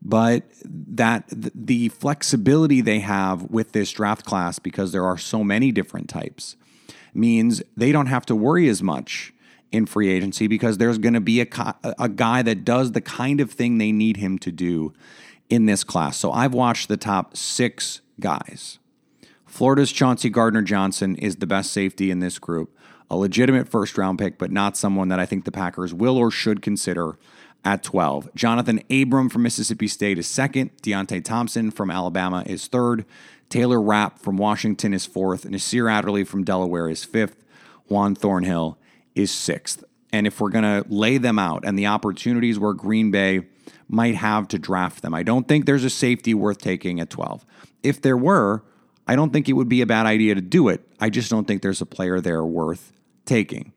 But 0.03 0.45
that 0.65 1.25
the 1.29 1.89
flexibility 1.89 2.83
they 2.83 3.01
have 3.01 3.45
with 3.45 3.73
this 3.73 3.91
draft 3.91 4.27
class 4.27 4.59
because 4.59 4.93
there 4.93 5.05
are 5.05 5.19
so 5.19 5.43
many 5.43 5.73
different 5.73 6.09
types 6.09 6.57
means 7.19 7.63
they 7.77 7.93
don't 7.93 8.07
have 8.07 8.25
to 8.27 8.35
worry 8.35 8.69
as 8.69 8.83
much 8.83 9.33
in 9.71 9.85
free 9.85 10.09
agency 10.09 10.47
because 10.47 10.79
there's 10.79 10.99
going 10.99 11.15
to 11.15 11.21
be 11.21 11.41
a, 11.41 11.47
a 11.99 12.09
guy 12.09 12.43
that 12.43 12.65
does 12.65 12.93
the 12.93 13.01
kind 13.01 13.41
of 13.41 13.51
thing 13.51 13.79
they 13.79 13.93
need 13.93 14.17
him 14.17 14.39
to 14.39 14.51
do 14.51 14.93
in 15.51 15.67
this 15.67 15.85
class. 15.85 16.17
So 16.17 16.33
I've 16.33 16.55
watched 16.55 16.89
the 16.89 16.97
top 16.97 17.37
six 17.37 18.01
guys. 18.21 18.79
Florida's 19.47 19.93
Chauncey 19.93 20.31
Gardner 20.31 20.63
Johnson 20.63 21.17
is 21.17 21.37
the 21.37 21.47
best 21.47 21.73
safety 21.73 22.11
in 22.11 22.21
this 22.21 22.39
group, 22.39 22.77
a 23.11 23.17
legitimate 23.17 23.69
first 23.69 23.99
round 23.99 24.19
pick, 24.19 24.39
but 24.39 24.51
not 24.51 24.77
someone 24.77 25.09
that 25.09 25.21
I 25.21 25.27
think 25.27 25.45
the 25.45 25.53
Packers 25.53 25.93
will 25.93 26.17
or 26.17 26.31
should 26.31 26.63
consider 26.63 27.19
at 27.65 27.83
12. 27.83 28.33
Johnathan 28.35 28.85
Abram 28.91 29.29
from 29.29 29.43
Mississippi 29.43 29.89
State 29.89 30.19
is 30.19 30.27
second. 30.27 30.71
Deionte 30.83 31.25
Thompson 31.25 31.71
from 31.71 31.91
Alabama 31.91 32.43
is 32.47 32.67
third. 32.67 33.05
Taylor 33.49 33.81
Rapp 33.81 34.19
from 34.19 34.37
Washington 34.37 34.93
is 34.93 35.07
fourth. 35.07 35.45
Nasir 35.47 35.89
Adderley 35.89 36.25
from 36.25 36.45
Delaware 36.45 36.89
is 36.89 37.05
fifth. 37.05 37.45
Juan 37.89 38.15
Thornhill 38.15 38.79
is 39.15 39.31
sixth. 39.31 39.85
And 40.13 40.27
if 40.27 40.41
we're 40.41 40.51
going 40.51 40.65
to 40.65 40.89
lay 40.89 41.19
them 41.19 41.39
out 41.39 41.65
and 41.65 41.79
the 41.79 41.87
opportunities 41.87 42.59
where 42.59 42.73
Green 42.73 43.11
Bay 43.11 43.47
might 43.89 44.15
have 44.15 44.49
to 44.49 44.59
draft 44.59 45.03
them, 45.03 45.15
I 45.15 45.23
don't 45.23 45.49
think 45.49 45.67
there's 45.67 45.85
a 45.85 45.91
safety 45.91 46.35
worth 46.35 46.59
taking 46.59 47.01
at 47.01 47.11
12. 47.11 47.45
If 47.83 48.01
there 48.01 48.17
were, 48.17 48.63
I 49.07 49.17
don't 49.17 49.33
think 49.33 49.49
it 49.49 49.55
would 49.55 49.69
be 49.69 49.81
a 49.81 49.87
bad 49.87 50.07
idea 50.07 50.35
to 50.35 50.41
do 50.41 50.69
it. 50.69 50.87
I 51.01 51.11
just 51.11 51.31
don't 51.31 51.47
think 51.47 51.63
there's 51.63 51.81
a 51.81 51.87
player 51.87 52.21
there 52.21 52.45
worth 52.45 52.93
taking. 53.25 53.73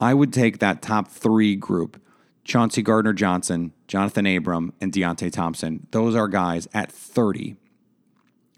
I 0.00 0.14
would 0.14 0.32
take 0.32 0.58
that 0.58 0.82
top 0.82 1.08
three 1.08 1.56
group 1.56 2.00
Chauncey 2.46 2.80
Gardner 2.80 3.12
Johnson, 3.12 3.72
Johnathan 3.88 4.36
Abram, 4.36 4.72
and 4.80 4.92
Deionte 4.92 5.32
Thompson. 5.32 5.88
Those 5.90 6.14
are 6.14 6.28
guys 6.28 6.68
at 6.72 6.92
30 6.92 7.56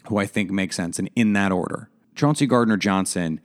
who 0.07 0.17
I 0.17 0.27
think 0.27 0.51
make 0.51 0.73
sense 0.73 0.99
and 0.99 1.09
in 1.15 1.33
that 1.33 1.51
order. 1.51 1.89
Chauncey 2.15 2.45
Gardner 2.45 2.77
Johnson 2.77 3.41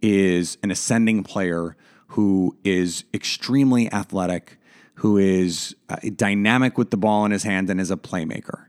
is 0.00 0.56
an 0.62 0.70
ascending 0.70 1.24
player 1.24 1.76
who 2.08 2.56
is 2.62 3.04
extremely 3.12 3.92
athletic, 3.92 4.58
who 4.94 5.18
is 5.18 5.74
uh, 5.88 5.96
dynamic 6.14 6.78
with 6.78 6.90
the 6.92 6.96
ball 6.96 7.24
in 7.24 7.32
his 7.32 7.42
hand, 7.42 7.68
and 7.68 7.80
is 7.80 7.90
a 7.90 7.96
playmaker. 7.96 8.66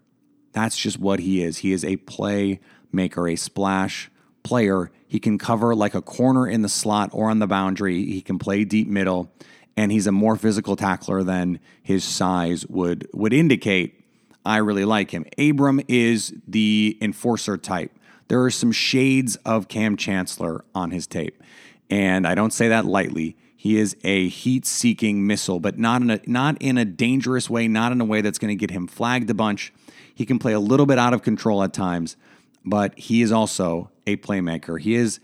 That's 0.52 0.78
just 0.78 1.00
what 1.00 1.20
he 1.20 1.44
is. 1.44 1.60
He 1.60 1.74
is 1.74 1.86
a 1.86 1.98
playmaker, 1.98 3.32
a 3.32 3.36
splash 3.36 4.10
player. 4.42 4.92
He 5.08 5.20
can 5.20 5.38
cover 5.38 5.76
like 5.76 5.94
a 5.94 6.02
corner 6.02 6.48
in 6.48 6.64
the 6.64 6.70
slot 6.70 7.12
or 7.14 7.30
on 7.30 7.38
the 7.38 7.48
boundary. 7.48 8.04
He 8.06 8.22
can 8.22 8.40
play 8.40 8.64
deep 8.66 8.88
middle, 8.88 9.32
and 9.80 9.94
he's 9.94 10.08
a 10.08 10.12
more 10.12 10.36
physical 10.36 10.76
tackler 10.76 11.24
than 11.24 11.58
his 11.82 12.04
size 12.04 12.68
would 12.68 13.08
would 13.14 13.32
indicate. 13.32 14.04
I 14.46 14.58
really 14.58 14.84
like 14.84 15.12
him. 15.12 15.26
Abram 15.38 15.80
is 15.88 16.34
the 16.46 16.98
enforcer 17.00 17.58
type. 17.58 17.98
There 18.28 18.44
are 18.44 18.52
some 18.52 18.74
shades 18.74 19.38
of 19.38 19.70
Kam 19.70 19.96
Chancellor 19.96 20.66
on 20.76 20.92
his 20.92 21.08
tape. 21.08 21.42
And 21.90 22.28
I 22.28 22.36
don't 22.36 22.52
say 22.52 22.68
that 22.68 22.86
lightly. 22.86 23.38
He 23.56 23.78
is 23.78 23.96
a 24.04 24.28
heat-seeking 24.28 25.26
missile, 25.26 25.62
but 25.62 25.80
not 25.80 26.02
in 26.02 26.10
a 26.10 26.20
not 26.26 26.62
in 26.62 26.78
a 26.78 26.84
dangerous 26.84 27.50
way, 27.50 27.70
not 27.70 27.94
in 27.94 28.02
a 28.02 28.06
way 28.06 28.20
that's 28.20 28.38
going 28.38 28.50
to 28.50 28.60
get 28.60 28.72
him 28.72 28.86
flagged 28.86 29.30
a 29.30 29.34
bunch. 29.34 29.72
He 30.14 30.26
can 30.26 30.40
play 30.40 30.52
a 30.52 30.60
little 30.60 30.88
bit 30.88 31.00
out 31.00 31.14
of 31.14 31.22
control 31.22 31.64
at 31.64 31.72
times, 31.72 32.18
but 32.66 33.00
he 33.00 33.22
is 33.22 33.32
also 33.32 33.92
a 34.06 34.18
playmaker. 34.18 34.78
He 34.78 34.96
is 34.96 35.22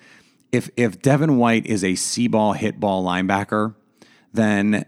if 0.54 0.70
if 0.78 1.02
Devin 1.02 1.36
White 1.36 1.66
is 1.66 1.84
a 1.84 1.96
see 1.96 2.30
ball 2.30 2.54
hit 2.54 2.80
ball 2.80 3.04
linebacker, 3.04 3.76
then 4.36 4.86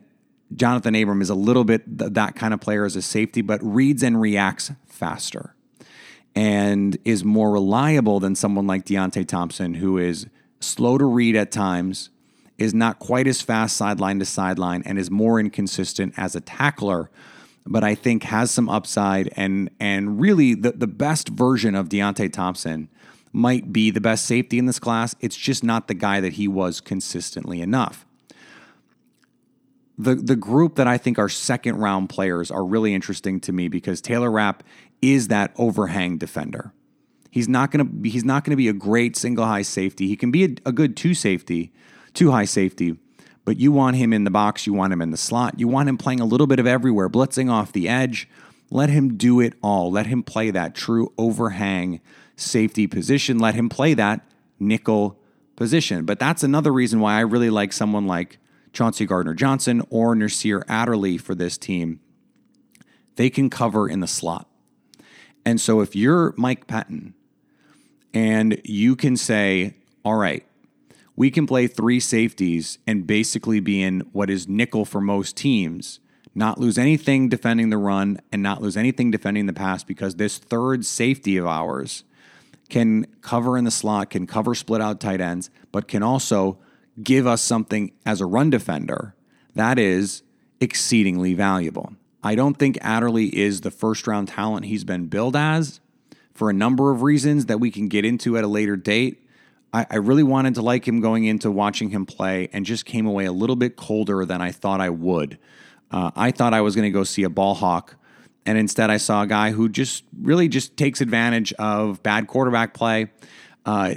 Johnathan 0.56 1.02
Abram 1.02 1.22
is 1.22 1.30
a 1.30 1.36
little 1.36 1.64
bit 1.64 1.84
that 1.86 2.36
kind 2.36 2.54
of 2.54 2.62
player 2.62 2.86
as 2.86 2.96
a 2.96 3.02
safety, 3.02 3.42
but 3.42 3.62
reads 3.64 4.04
and 4.04 4.20
reacts 4.20 4.72
faster 4.86 5.56
and 6.36 6.98
is 7.04 7.24
more 7.24 7.52
reliable 7.52 8.20
than 8.20 8.36
someone 8.36 8.68
like 8.68 8.86
Deionte 8.86 9.28
Thompson, 9.28 9.74
who 9.76 9.98
is 9.98 10.28
slow 10.60 10.98
to 10.98 11.06
read 11.06 11.36
at 11.36 11.52
times, 11.52 12.10
is 12.58 12.74
not 12.74 13.00
quite 13.00 13.28
as 13.28 13.42
fast 13.42 13.76
sideline 13.76 14.20
to 14.20 14.26
sideline, 14.26 14.84
and 14.86 14.98
is 14.98 15.12
more 15.12 15.40
inconsistent 15.40 16.14
as 16.18 16.36
a 16.36 16.42
tackler. 16.42 17.10
But 17.66 17.84
I 17.84 17.96
think 17.96 18.24
has 18.24 18.50
some 18.52 18.70
upside, 18.70 19.34
and 19.36 19.70
and 19.80 20.22
really 20.22 20.54
the, 20.54 20.72
the 20.72 20.88
best 20.88 21.30
version 21.30 21.76
of 21.76 21.90
Deionte 21.90 22.32
Thompson 22.32 22.90
might 23.34 23.74
be 23.74 23.92
the 23.92 24.02
best 24.02 24.26
safety 24.26 24.58
in 24.58 24.66
this 24.66 24.80
class. 24.80 25.16
It's 25.20 25.36
just 25.36 25.64
not 25.64 25.88
the 25.88 25.94
guy 25.94 26.22
that 26.22 26.34
he 26.34 26.48
was 26.48 26.82
consistently 26.82 27.62
enough. 27.62 28.07
The 29.98 30.16
the 30.16 30.36
group 30.36 30.76
that 30.76 30.88
I 30.88 30.98
think 30.98 31.18
are 31.18 31.30
second 31.30 31.78
round 31.78 32.10
players 32.10 32.52
are 32.52 32.64
really 32.64 32.94
interesting 32.94 33.40
to 33.42 33.52
me 33.52 33.68
because 33.68 34.00
Taylor 34.00 34.32
Rapp 34.32 34.64
is 35.02 35.28
that 35.30 35.54
overhang 35.58 36.18
defender. 36.18 36.74
He's 37.32 37.48
not 37.48 37.72
to 37.72 37.84
be, 37.84 38.10
he's 38.10 38.24
not 38.24 38.46
to 38.46 38.56
be 38.56 38.68
a 38.68 38.74
great 38.74 39.16
single 39.16 39.46
high 39.46 39.62
safety. 39.62 40.08
He 40.08 40.16
can 40.16 40.32
be 40.32 40.46
a, 40.46 40.50
a 40.66 40.72
good 40.72 40.96
two 40.96 41.14
safety, 41.14 41.72
two 42.14 42.32
high 42.32 42.46
safety, 42.46 42.98
but 43.46 43.58
you 43.58 43.72
want 43.72 43.96
him 43.96 44.12
in 44.14 44.24
the 44.24 44.32
box, 44.32 44.68
you 44.68 44.74
want 44.74 44.94
him 44.94 45.02
in 45.02 45.12
the 45.12 45.18
slot, 45.18 45.60
you 45.60 45.68
want 45.68 45.90
him 45.90 45.98
playing 45.98 46.20
a 46.20 46.26
little 46.26 46.48
bit 46.48 46.60
of 46.60 46.68
everywhere, 46.68 47.10
blitzing 47.10 47.52
off 47.52 47.72
the 47.72 47.88
edge. 47.88 48.28
Let 48.70 48.90
him 48.90 49.18
do 49.18 49.40
it 49.40 49.54
all. 49.64 49.92
Let 49.92 50.08
him 50.08 50.24
play 50.24 50.52
that 50.52 50.76
true 50.76 51.14
overhang 51.18 52.02
safety 52.36 52.88
position. 52.88 53.40
Let 53.40 53.56
him 53.56 53.70
play 53.70 53.94
that 53.94 54.22
nickel 54.60 55.20
position. 55.56 56.06
But 56.06 56.20
that's 56.20 56.44
another 56.44 56.74
reason 56.74 57.00
why 57.00 57.16
I 57.16 57.22
really 57.22 57.50
like 57.50 57.72
someone 57.72 58.08
like 58.08 58.40
Chauncey 58.74 59.06
Gardner 59.06 59.34
Johnson 59.34 59.82
or 59.90 60.16
Nasir 60.16 60.64
Adderley 60.68 61.18
for 61.18 61.36
this 61.36 61.58
team. 61.58 62.00
They 63.16 63.30
can 63.30 63.50
cover 63.50 63.90
in 63.90 64.00
the 64.00 64.08
slot. 64.08 64.48
And 65.46 65.60
so 65.60 65.82
if 65.82 65.96
you're 65.96 66.34
Mike 66.38 66.68
Pettine 66.68 67.14
and 68.14 68.62
you 68.64 68.96
can 68.96 69.16
say, 69.18 69.76
all 70.04 70.16
right, 70.16 70.46
we 71.16 71.32
can 71.32 71.48
play 71.48 71.68
three 71.68 72.00
safeties 72.00 72.78
and 72.86 73.08
basically 73.08 73.60
be 73.60 73.82
in 73.82 74.02
what 74.12 74.30
is 74.30 74.48
nickel 74.48 74.86
for 74.86 75.02
most 75.02 75.36
teams, 75.36 76.00
not 76.36 76.60
lose 76.60 76.78
anything 76.78 77.28
defending 77.30 77.72
the 77.72 77.78
run 77.78 78.20
and 78.32 78.44
not 78.44 78.62
lose 78.62 78.78
anything 78.78 79.10
defending 79.10 79.48
the 79.48 79.54
pass 79.54 79.84
because 79.84 80.16
this 80.16 80.38
third 80.38 80.86
safety 80.86 81.38
of 81.38 81.48
ours 81.48 82.04
can 82.70 83.08
cover 83.22 83.58
in 83.58 83.64
the 83.64 83.72
slot, 83.72 84.12
can 84.12 84.28
cover 84.28 84.54
split 84.54 84.82
out 84.82 85.00
tight 85.00 85.22
ends, 85.22 85.50
but 85.72 85.88
can 85.88 86.04
also 86.04 86.60
give 87.02 87.28
us 87.28 87.42
something 87.42 87.92
as 88.06 88.22
a 88.22 88.26
run 88.26 88.50
defender 88.50 89.16
that 89.58 89.80
is 89.80 90.24
exceedingly 90.62 91.34
valuable. 91.34 91.94
I 92.24 92.36
don't 92.36 92.58
think 92.58 92.78
Adderley 92.82 93.36
is 93.36 93.62
the 93.62 93.72
first 93.72 94.08
round 94.08 94.30
talent 94.30 94.66
he's 94.66 94.84
been 94.84 95.08
billed 95.08 95.36
as 95.36 95.80
for 96.34 96.50
a 96.50 96.54
number 96.54 96.92
of 96.92 97.02
reasons 97.02 97.48
that 97.48 97.60
we 97.60 97.72
can 97.72 97.88
get 97.88 98.06
into 98.06 98.38
at 98.38 98.44
a 98.44 98.48
later 98.48 98.76
date. 98.76 99.26
I, 99.74 99.86
I 99.90 99.96
really 99.98 100.24
wanted 100.24 100.56
to 100.56 100.62
like 100.62 100.88
him 100.88 101.02
going 101.02 101.26
into 101.26 101.52
watching 101.52 101.90
him 101.90 102.06
play 102.06 102.50
and 102.54 102.66
just 102.66 102.86
came 102.86 103.06
away 103.06 103.26
a 103.26 103.32
little 103.32 103.56
bit 103.56 103.76
colder 103.76 104.26
than 104.26 104.42
I 104.42 104.52
thought 104.52 104.80
I 104.80 104.90
would. 104.90 105.40
Uh, 105.90 106.12
I 106.16 106.32
thought 106.32 106.54
I 106.54 106.62
was 106.62 106.76
going 106.76 106.86
to 106.86 106.92
go 106.92 107.04
see 107.04 107.24
a 107.24 107.30
ball 107.30 107.56
hawk, 107.56 107.96
and 108.46 108.58
instead 108.58 108.90
I 108.90 108.98
saw 108.98 109.24
a 109.24 109.28
guy 109.28 109.52
who 109.52 109.70
just 109.70 110.04
really 110.22 110.48
just 110.48 110.78
takes 110.78 111.02
advantage 111.02 111.54
of 111.54 112.04
bad 112.04 112.28
quarterback 112.28 112.74
play. 112.74 113.10
Uh, 113.66 113.96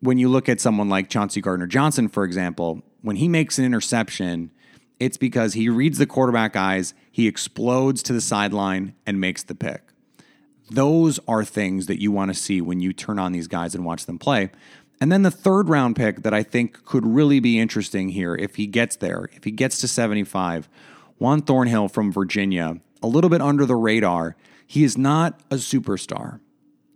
when 0.00 0.18
you 0.18 0.28
look 0.28 0.48
at 0.48 0.60
someone 0.60 0.88
like 0.88 1.08
Chauncey 1.08 1.40
Gardner 1.40 1.66
Johnson, 1.66 2.08
for 2.08 2.24
example, 2.24 2.82
when 3.02 3.16
he 3.16 3.28
makes 3.28 3.58
an 3.58 3.64
interception, 3.64 4.50
it's 5.00 5.16
because 5.16 5.54
he 5.54 5.68
reads 5.68 5.98
the 5.98 6.06
quarterback 6.06 6.56
eyes, 6.56 6.94
he 7.10 7.26
explodes 7.26 8.02
to 8.04 8.12
the 8.12 8.20
sideline 8.20 8.94
and 9.06 9.20
makes 9.20 9.42
the 9.42 9.54
pick. 9.54 9.82
Those 10.70 11.18
are 11.26 11.44
things 11.44 11.86
that 11.86 12.00
you 12.00 12.12
want 12.12 12.32
to 12.32 12.40
see 12.40 12.60
when 12.60 12.80
you 12.80 12.92
turn 12.92 13.18
on 13.18 13.32
these 13.32 13.48
guys 13.48 13.74
and 13.74 13.84
watch 13.84 14.06
them 14.06 14.18
play. 14.18 14.50
And 15.00 15.10
then 15.10 15.22
the 15.22 15.30
third 15.30 15.68
round 15.68 15.96
pick 15.96 16.22
that 16.22 16.34
I 16.34 16.42
think 16.42 16.84
could 16.84 17.06
really 17.06 17.40
be 17.40 17.58
interesting 17.58 18.10
here 18.10 18.34
if 18.34 18.56
he 18.56 18.66
gets 18.66 18.96
there, 18.96 19.28
if 19.32 19.44
he 19.44 19.50
gets 19.50 19.80
to 19.80 19.88
75, 19.88 20.68
Juan 21.18 21.42
Thornhill 21.42 21.88
from 21.88 22.12
Virginia, 22.12 22.80
a 23.02 23.06
little 23.06 23.30
bit 23.30 23.40
under 23.40 23.64
the 23.64 23.76
radar. 23.76 24.36
He 24.66 24.84
is 24.84 24.98
not 24.98 25.40
a 25.50 25.56
superstar. 25.56 26.40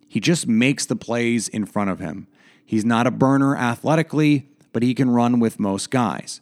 He 0.09 0.21
just 0.21 0.47
makes 0.47 0.85
the 0.85 0.97
plays 0.97 1.49
in 1.49 1.65
front 1.65 1.91
of 1.91 2.01
him. 2.01 2.27
He's 2.65 2.85
not 2.85 3.07
a 3.07 3.11
burner 3.11 3.57
athletically, 3.57 4.49
but 4.73 4.83
he 4.83 4.95
can 4.95 5.11
run 5.11 5.41
with 5.41 5.61
most 5.61 5.91
guys. 5.91 6.41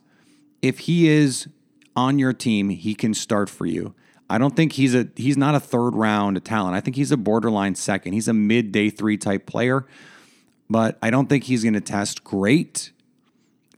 If 0.63 0.81
he 0.81 1.09
is 1.09 1.49
on 1.97 2.19
your 2.19 2.33
team, 2.33 2.69
he 2.69 2.95
can 2.95 3.15
start 3.15 3.49
for 3.49 3.67
you. 3.67 3.95
I 4.29 4.39
don't 4.39 4.55
think 4.55 4.75
he's 4.75 4.95
a 4.95 5.09
he's 5.17 5.37
not 5.37 5.57
a 5.57 5.61
third 5.61 5.97
round 5.97 6.45
talent. 6.45 6.77
I 6.77 6.81
think 6.81 6.97
he's 6.97 7.11
a 7.11 7.17
borderline 7.17 7.75
second. 7.75 8.13
He's 8.13 8.29
a 8.29 8.33
mid 8.33 8.71
day 8.71 8.89
3 8.91 9.17
type 9.17 9.47
player 9.47 9.87
but 10.71 10.97
I 11.03 11.11
don't 11.11 11.29
think 11.29 11.45
he's 11.45 11.65
going 11.65 11.75
to 11.75 11.81
test 11.81 12.23
great. 12.23 12.93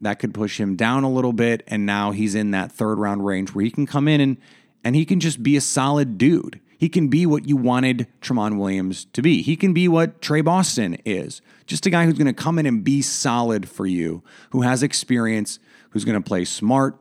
That 0.02 0.18
could 0.18 0.35
push 0.35 0.61
him 0.61 0.76
down 0.76 1.05
a 1.05 1.11
little 1.11 1.33
bit. 1.33 1.64
And 1.66 1.87
now 1.87 2.11
he's 2.11 2.35
in 2.35 2.50
that 2.50 2.70
third 2.70 2.98
round 2.98 3.24
range 3.24 3.55
where 3.55 3.64
he 3.64 3.70
can 3.70 3.87
come 3.87 4.07
in 4.07 4.20
and, 4.20 4.37
and 4.85 4.94
he 4.94 5.07
can 5.07 5.18
just 5.18 5.42
be 5.42 5.57
a 5.57 5.61
solid 5.62 6.18
dude. 6.18 6.61
He 6.82 6.88
can 6.88 7.06
be 7.06 7.26
what 7.26 7.46
you 7.46 7.56
wanted 7.56 8.08
Tramon 8.20 8.58
Williams 8.58 9.04
to 9.12 9.22
be. 9.22 9.40
He 9.40 9.54
can 9.54 9.72
be 9.72 9.86
what 9.86 10.20
Tre 10.20 10.40
Boston 10.40 10.96
is. 11.04 11.40
Just 11.64 11.86
a 11.86 11.90
guy 11.90 12.06
who's 12.06 12.18
going 12.18 12.26
to 12.26 12.32
come 12.32 12.58
in 12.58 12.66
and 12.66 12.82
be 12.82 13.02
solid 13.02 13.68
for 13.68 13.86
you, 13.86 14.24
who 14.50 14.62
has 14.62 14.82
experience, 14.82 15.60
who's 15.90 16.04
going 16.04 16.20
to 16.20 16.28
play 16.28 16.44
smart 16.44 16.98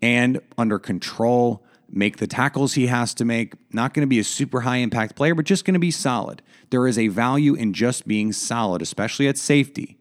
and 0.00 0.38
under 0.56 0.78
control, 0.78 1.64
make 1.90 2.18
the 2.18 2.28
tackles 2.28 2.74
he 2.74 2.86
has 2.86 3.14
to 3.14 3.24
make. 3.24 3.54
Not 3.72 3.94
going 3.94 4.04
to 4.04 4.08
be 4.08 4.20
a 4.20 4.22
super 4.22 4.60
high 4.60 4.76
impact 4.76 5.16
player, 5.16 5.34
but 5.34 5.44
just 5.44 5.64
going 5.64 5.74
to 5.74 5.80
be 5.80 5.90
solid. 5.90 6.40
There 6.70 6.86
is 6.86 6.96
a 6.96 7.08
value 7.08 7.56
in 7.56 7.72
just 7.72 8.06
being 8.06 8.32
solid, 8.32 8.80
especially 8.80 9.26
at 9.26 9.36
safety, 9.36 9.98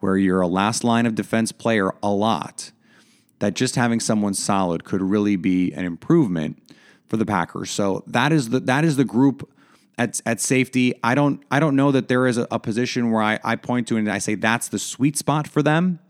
where 0.00 0.18
you're 0.18 0.42
a 0.42 0.46
last 0.46 0.84
line 0.84 1.06
of 1.06 1.14
defense 1.14 1.50
player 1.50 1.94
a 2.02 2.10
lot. 2.10 2.72
That 3.38 3.54
just 3.54 3.76
having 3.76 4.00
someone 4.00 4.34
solid 4.34 4.84
could 4.84 5.00
really 5.00 5.36
be 5.36 5.72
an 5.72 5.86
improvement 5.86 6.62
for 7.08 7.16
the 7.16 7.26
Packers. 7.26 7.70
So 7.70 8.02
that 8.06 8.32
is 8.32 8.50
the 8.50 8.60
that 8.60 8.84
is 8.84 8.96
the 8.96 9.04
group 9.04 9.48
at, 9.98 10.20
at 10.26 10.40
safety. 10.40 10.94
I 11.02 11.14
don't 11.14 11.42
I 11.50 11.60
don't 11.60 11.76
know 11.76 11.92
that 11.92 12.08
there 12.08 12.26
is 12.26 12.38
a, 12.38 12.46
a 12.50 12.58
position 12.58 13.10
where 13.10 13.22
I, 13.22 13.38
I 13.44 13.56
point 13.56 13.88
to 13.88 13.96
and 13.96 14.10
I 14.10 14.18
say 14.18 14.34
that's 14.34 14.68
the 14.68 14.78
sweet 14.78 15.16
spot 15.16 15.46
for 15.48 15.62
them. 15.62 16.00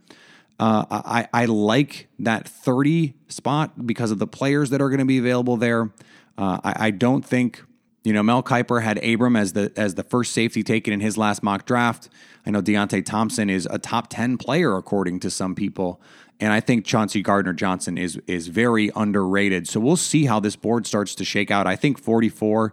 Uh, 0.59 0.85
I, 0.91 1.29
I 1.35 1.45
like 1.45 2.09
that 2.19 2.49
30 2.49 3.15
spot 3.29 3.87
because 3.87 4.11
of 4.11 4.19
the 4.19 4.27
players 4.27 4.71
that 4.71 4.81
are 4.81 4.89
going 4.89 5.01
to 5.01 5.05
be 5.05 5.19
available 5.19 5.59
there. 5.59 5.93
Uh, 6.39 6.59
I, 6.65 6.87
I, 6.87 6.91
don't 6.93 7.23
think, 7.23 7.63
you 8.07 8.13
know, 8.13 8.23
Mel 8.23 8.41
Kiper 8.41 8.85
had 8.85 9.05
Abram 9.05 9.35
as 9.35 9.53
the 9.55 9.73
as 9.77 9.97
the 9.97 10.05
first 10.05 10.31
safety 10.31 10.63
taken 10.63 10.93
in 10.93 11.01
his 11.01 11.19
last 11.19 11.43
mock 11.43 11.67
draft. 11.67 12.09
I 12.47 12.53
know 12.53 12.63
Deionte 12.63 13.05
Thompson 13.05 13.51
is 13.51 13.67
a 13.69 13.81
top 13.81 14.07
10 14.11 14.39
player 14.39 14.77
according 14.77 15.19
to 15.21 15.31
some 15.31 15.57
people. 15.57 16.01
And 16.39 16.53
I 16.53 16.61
think 16.61 16.85
Chauncey 16.85 17.21
Gardner 17.21 17.53
Johnson 17.53 17.99
is 17.99 18.17
is 18.29 18.47
very 18.47 18.93
underrated. 18.95 19.67
So 19.67 19.81
we'll 19.81 19.97
see 19.97 20.27
how 20.27 20.39
this 20.39 20.55
board 20.55 20.87
starts 20.87 21.17
to 21.17 21.25
shake 21.25 21.51
out. 21.51 21.67
I 21.67 21.75
think 21.75 21.99
44 21.99 22.73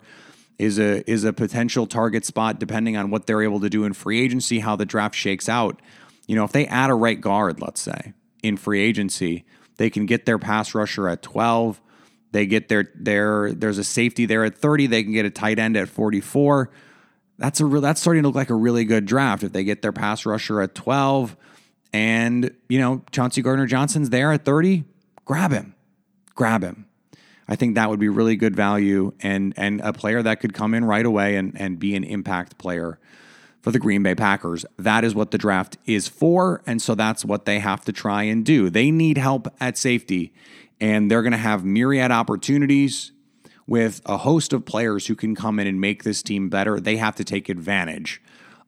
is 0.59 0.77
a 0.77 1.09
is 1.09 1.23
a 1.23 1.33
potential 1.33 1.87
target 1.87 2.25
spot 2.25 2.59
depending 2.59 2.95
on 2.95 3.09
what 3.09 3.25
they're 3.25 3.41
able 3.41 3.61
to 3.61 3.71
do 3.71 3.85
in 3.85 3.93
free 3.93 4.21
agency, 4.21 4.59
how 4.59 4.75
the 4.75 4.85
draft 4.85 5.15
shakes 5.15 5.49
out. 5.49 5.81
You 6.27 6.35
know, 6.35 6.43
if 6.43 6.51
they 6.51 6.67
add 6.67 6.91
a 6.91 6.93
right 6.93 7.19
guard, 7.19 7.59
let's 7.59 7.81
say, 7.81 8.13
in 8.43 8.55
free 8.55 8.81
agency, 8.81 9.45
they 9.77 9.89
can 9.89 10.05
get 10.05 10.27
their 10.27 10.37
pass 10.37 10.75
rusher 10.75 11.09
at 11.09 11.23
12. 11.23 11.81
They 12.33 12.45
get 12.45 12.67
their 12.67 12.89
their 12.95 13.53
there's 13.53 13.77
a 13.77 13.83
safety 13.83 14.25
there 14.25 14.43
at 14.43 14.57
30. 14.57 14.87
They 14.87 15.03
can 15.03 15.13
get 15.13 15.25
a 15.25 15.29
tight 15.29 15.59
end 15.59 15.77
at 15.77 15.87
44. 15.87 16.69
That's 17.37 17.61
a 17.61 17.65
real 17.65 17.81
that's 17.81 18.01
starting 18.01 18.23
to 18.23 18.29
look 18.29 18.35
like 18.35 18.49
a 18.49 18.55
really 18.55 18.83
good 18.83 19.05
draft 19.05 19.43
if 19.43 19.53
they 19.53 19.63
get 19.63 19.81
their 19.81 19.93
pass 19.93 20.25
rusher 20.25 20.61
at 20.61 20.75
12 20.75 21.37
and, 21.93 22.51
you 22.67 22.79
know, 22.79 23.03
Chauncey 23.11 23.43
Gardner 23.43 23.67
Johnson's 23.67 24.09
there 24.09 24.31
at 24.33 24.43
30, 24.43 24.83
grab 25.25 25.51
him. 25.51 25.75
Grab 26.33 26.63
him. 26.63 26.87
I 27.47 27.55
think 27.55 27.75
that 27.75 27.89
would 27.89 27.99
be 27.99 28.09
really 28.09 28.35
good 28.35 28.55
value 28.55 29.13
and 29.21 29.53
and 29.57 29.81
a 29.81 29.93
player 29.93 30.23
that 30.23 30.39
could 30.39 30.53
come 30.53 30.73
in 30.73 30.85
right 30.85 31.05
away 31.05 31.35
and 31.35 31.59
and 31.59 31.77
be 31.77 31.95
an 31.95 32.03
impact 32.03 32.57
player 32.57 32.97
for 33.61 33.71
the 33.71 33.79
Green 33.79 34.01
Bay 34.01 34.15
Packers. 34.15 34.65
That 34.79 35.03
is 35.03 35.13
what 35.13 35.31
the 35.31 35.37
draft 35.37 35.77
is 35.85 36.07
for. 36.07 36.63
And 36.65 36.81
so 36.81 36.95
that's 36.95 37.23
what 37.23 37.45
they 37.45 37.59
have 37.59 37.85
to 37.85 37.93
try 37.93 38.23
and 38.23 38.45
do. 38.45 38.69
They 38.69 38.91
need 38.91 39.17
help 39.17 39.53
at 39.59 39.77
safety, 39.77 40.33
and 40.83 41.09
they're 41.09 41.21
going 41.21 41.31
to 41.31 41.37
have 41.37 41.63
myriad 41.63 42.11
opportunities 42.11 43.13
with 43.65 44.01
a 44.05 44.17
host 44.17 44.51
of 44.51 44.65
players 44.65 45.07
who 45.07 45.15
can 45.15 45.33
come 45.33 45.57
in 45.57 45.65
and 45.65 45.79
make 45.79 46.03
this 46.03 46.21
team 46.21 46.49
better. 46.49 46.77
They 46.77 46.97
have 46.97 47.15
to 47.15 47.23
take 47.23 47.47
advantage 47.47 48.21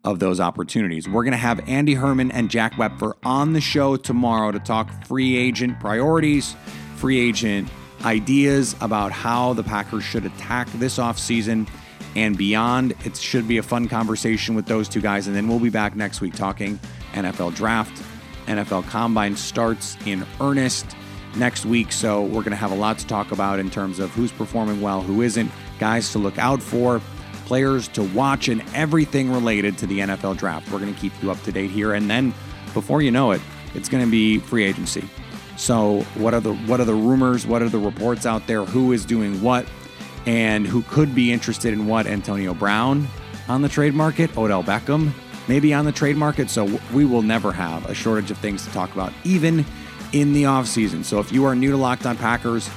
of 0.05 0.19
those 0.19 0.39
opportunities. 0.39 1.09
We're 1.09 1.25
going 1.25 1.33
to 1.33 1.37
have 1.37 1.67
Andy 1.67 1.93
Herman 1.93 2.31
and 2.31 2.49
Jack 2.49 2.75
Wepfer 2.75 3.15
on 3.25 3.51
the 3.51 3.59
show 3.59 3.97
tomorrow 3.97 4.53
to 4.53 4.59
talk 4.59 4.89
free 5.03 5.35
agent 5.35 5.77
priorities, 5.81 6.55
free 6.95 7.19
agent 7.19 7.67
ideas 8.05 8.77
about 8.79 9.11
how 9.11 9.51
the 9.51 9.63
Packers 9.63 10.05
should 10.05 10.23
attack 10.23 10.71
this 10.75 10.97
offseason 10.97 11.67
and 12.15 12.37
beyond. 12.37 12.95
It 13.03 13.17
should 13.17 13.45
be 13.45 13.57
a 13.57 13.63
fun 13.63 13.89
conversation 13.89 14.55
with 14.55 14.67
those 14.67 14.87
two 14.87 15.01
guys. 15.01 15.27
And 15.27 15.35
then 15.35 15.49
we'll 15.49 15.59
be 15.59 15.69
back 15.69 15.97
next 15.97 16.21
week 16.21 16.33
talking 16.33 16.79
NFL 17.11 17.55
draft. 17.55 18.01
NFL 18.47 18.87
combine 18.87 19.35
starts 19.35 19.97
in 20.05 20.25
earnest 20.39 20.95
next 21.35 21.65
week. 21.65 21.91
So 21.91 22.23
we're 22.23 22.41
going 22.41 22.51
to 22.51 22.55
have 22.55 22.71
a 22.71 22.75
lot 22.75 22.97
to 22.99 23.07
talk 23.07 23.31
about 23.31 23.59
in 23.59 23.69
terms 23.69 23.99
of 23.99 24.11
who's 24.11 24.31
performing 24.31 24.81
well, 24.81 25.01
who 25.01 25.21
isn't, 25.21 25.51
guys 25.79 26.11
to 26.11 26.19
look 26.19 26.37
out 26.37 26.61
for, 26.61 27.01
players 27.45 27.87
to 27.89 28.03
watch, 28.03 28.47
and 28.47 28.63
everything 28.73 29.31
related 29.31 29.77
to 29.79 29.87
the 29.87 29.99
NFL 29.99 30.37
draft. 30.37 30.71
We're 30.71 30.79
going 30.79 30.93
to 30.93 30.99
keep 30.99 31.13
you 31.21 31.31
up 31.31 31.41
to 31.43 31.51
date 31.51 31.71
here. 31.71 31.93
And 31.93 32.09
then 32.09 32.33
before 32.73 33.01
you 33.01 33.11
know 33.11 33.31
it, 33.31 33.41
it's 33.73 33.89
going 33.89 34.03
to 34.03 34.11
be 34.11 34.39
free 34.39 34.63
agency. 34.63 35.03
So 35.57 36.01
what 36.15 36.33
are 36.33 36.41
the 36.41 36.53
what 36.53 36.81
are 36.81 36.85
the 36.85 36.93
rumors? 36.93 37.47
What 37.47 37.61
are 37.61 37.69
the 37.69 37.79
reports 37.79 38.25
out 38.25 38.45
there? 38.45 38.65
Who 38.65 38.91
is 38.91 39.05
doing 39.05 39.41
what? 39.41 39.65
and 40.25 40.65
who 40.65 40.81
could 40.83 41.13
be 41.13 41.31
interested 41.31 41.71
in 41.71 41.85
what 41.85 42.07
Antonio 42.07 42.55
Brown 42.55 43.07
on 43.47 43.61
the 43.61 43.69
trade 43.69 43.93
market, 43.93 44.35
Odell 44.35 44.63
Beckham 44.63 45.11
maybe 45.47 45.73
on 45.73 45.85
the 45.85 45.91
trade 45.91 46.17
market. 46.17 46.49
So 46.49 46.79
we 46.93 47.05
will 47.05 47.21
never 47.21 47.51
have 47.51 47.85
a 47.89 47.93
shortage 47.93 48.31
of 48.31 48.37
things 48.37 48.65
to 48.65 48.71
talk 48.71 48.93
about, 48.93 49.13
even 49.23 49.65
in 50.15 50.31
the 50.31 50.43
offseason. 50.43 51.03
So 51.03 51.19
if 51.19 51.31
you 51.33 51.43
are 51.43 51.55
new 51.55 51.71
to 51.71 51.77
Locked 51.77 52.05
On 52.05 52.15
Packers, 52.15 52.69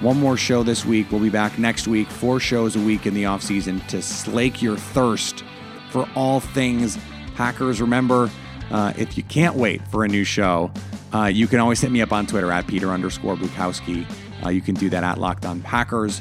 one 0.00 0.20
more 0.20 0.36
show 0.36 0.62
this 0.62 0.84
week. 0.84 1.10
We'll 1.10 1.22
be 1.22 1.30
back 1.30 1.58
next 1.58 1.88
week, 1.88 2.06
four 2.06 2.38
shows 2.38 2.76
a 2.76 2.80
week 2.80 3.06
in 3.06 3.14
the 3.14 3.22
offseason 3.22 3.84
to 3.86 4.02
slake 4.02 4.60
your 4.60 4.76
thirst 4.76 5.42
for 5.90 6.06
all 6.14 6.40
things 6.40 6.98
Packers. 7.34 7.80
Remember, 7.80 8.30
uh, 8.70 8.92
if 8.98 9.16
you 9.16 9.22
can't 9.22 9.56
wait 9.56 9.80
for 9.88 10.04
a 10.04 10.08
new 10.08 10.22
show, 10.22 10.70
uh, 11.14 11.24
you 11.24 11.46
can 11.46 11.60
always 11.60 11.80
hit 11.80 11.90
me 11.90 12.02
up 12.02 12.12
on 12.12 12.26
Twitter 12.26 12.52
at 12.52 12.66
Peter 12.66 12.90
underscore 12.90 13.36
Bukowski. 13.36 14.04
Uh, 14.44 14.50
you 14.50 14.60
can 14.60 14.74
do 14.74 14.90
that 14.90 15.02
at 15.02 15.16
Locked 15.16 15.46
On 15.46 15.62
Packers. 15.62 16.20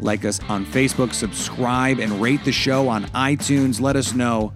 Like 0.00 0.24
us 0.24 0.38
on 0.48 0.64
Facebook, 0.66 1.12
subscribe, 1.14 1.98
and 1.98 2.12
rate 2.22 2.44
the 2.44 2.52
show 2.52 2.88
on 2.88 3.06
iTunes. 3.06 3.80
Let 3.80 3.96
us 3.96 4.14
know 4.14 4.52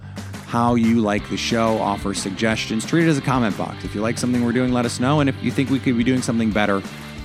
how 0.46 0.74
you 0.76 1.00
like 1.00 1.28
the 1.28 1.36
show, 1.36 1.78
offer 1.78 2.14
suggestions, 2.14 2.86
treat 2.86 3.06
it 3.06 3.10
as 3.10 3.18
a 3.18 3.22
comment 3.22 3.56
box. 3.58 3.84
If 3.84 3.94
you 3.94 4.00
like 4.00 4.16
something 4.16 4.44
we're 4.44 4.52
doing, 4.52 4.72
let 4.72 4.86
us 4.86 5.00
know. 5.00 5.20
And 5.20 5.28
if 5.28 5.42
you 5.42 5.50
think 5.50 5.70
we 5.70 5.78
could 5.78 5.96
be 5.96 6.04
doing 6.04 6.22
something 6.22 6.50
better, 6.50 6.82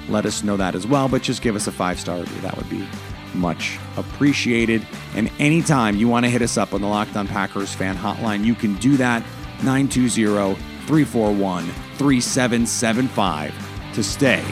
let 0.09 0.25
us 0.25 0.43
know 0.43 0.57
that 0.57 0.75
as 0.75 0.87
well. 0.87 1.07
But 1.07 1.21
just 1.21 1.41
give 1.41 1.55
us 1.55 1.67
a 1.67 1.71
five 1.71 1.99
star 1.99 2.17
review. 2.19 2.41
That 2.41 2.57
would 2.57 2.69
be 2.69 2.87
much 3.33 3.77
appreciated. 3.95 4.85
And 5.15 5.31
anytime 5.39 5.95
you 5.97 6.07
want 6.07 6.25
to 6.25 6.29
hit 6.29 6.41
us 6.41 6.57
up 6.57 6.73
on 6.73 6.81
the 6.81 6.87
Locked 6.87 7.15
On 7.15 7.27
Packers 7.27 7.73
fan 7.73 7.95
hotline, 7.95 8.43
you 8.43 8.55
can 8.55 8.75
do 8.75 8.97
that 8.97 9.23
920 9.63 10.55
341 10.87 11.65
3775 11.97 13.93
to 13.93 14.03
stay 14.03 14.43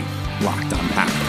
locked 0.41 0.73
on 0.73 0.87
Packers. 0.89 1.28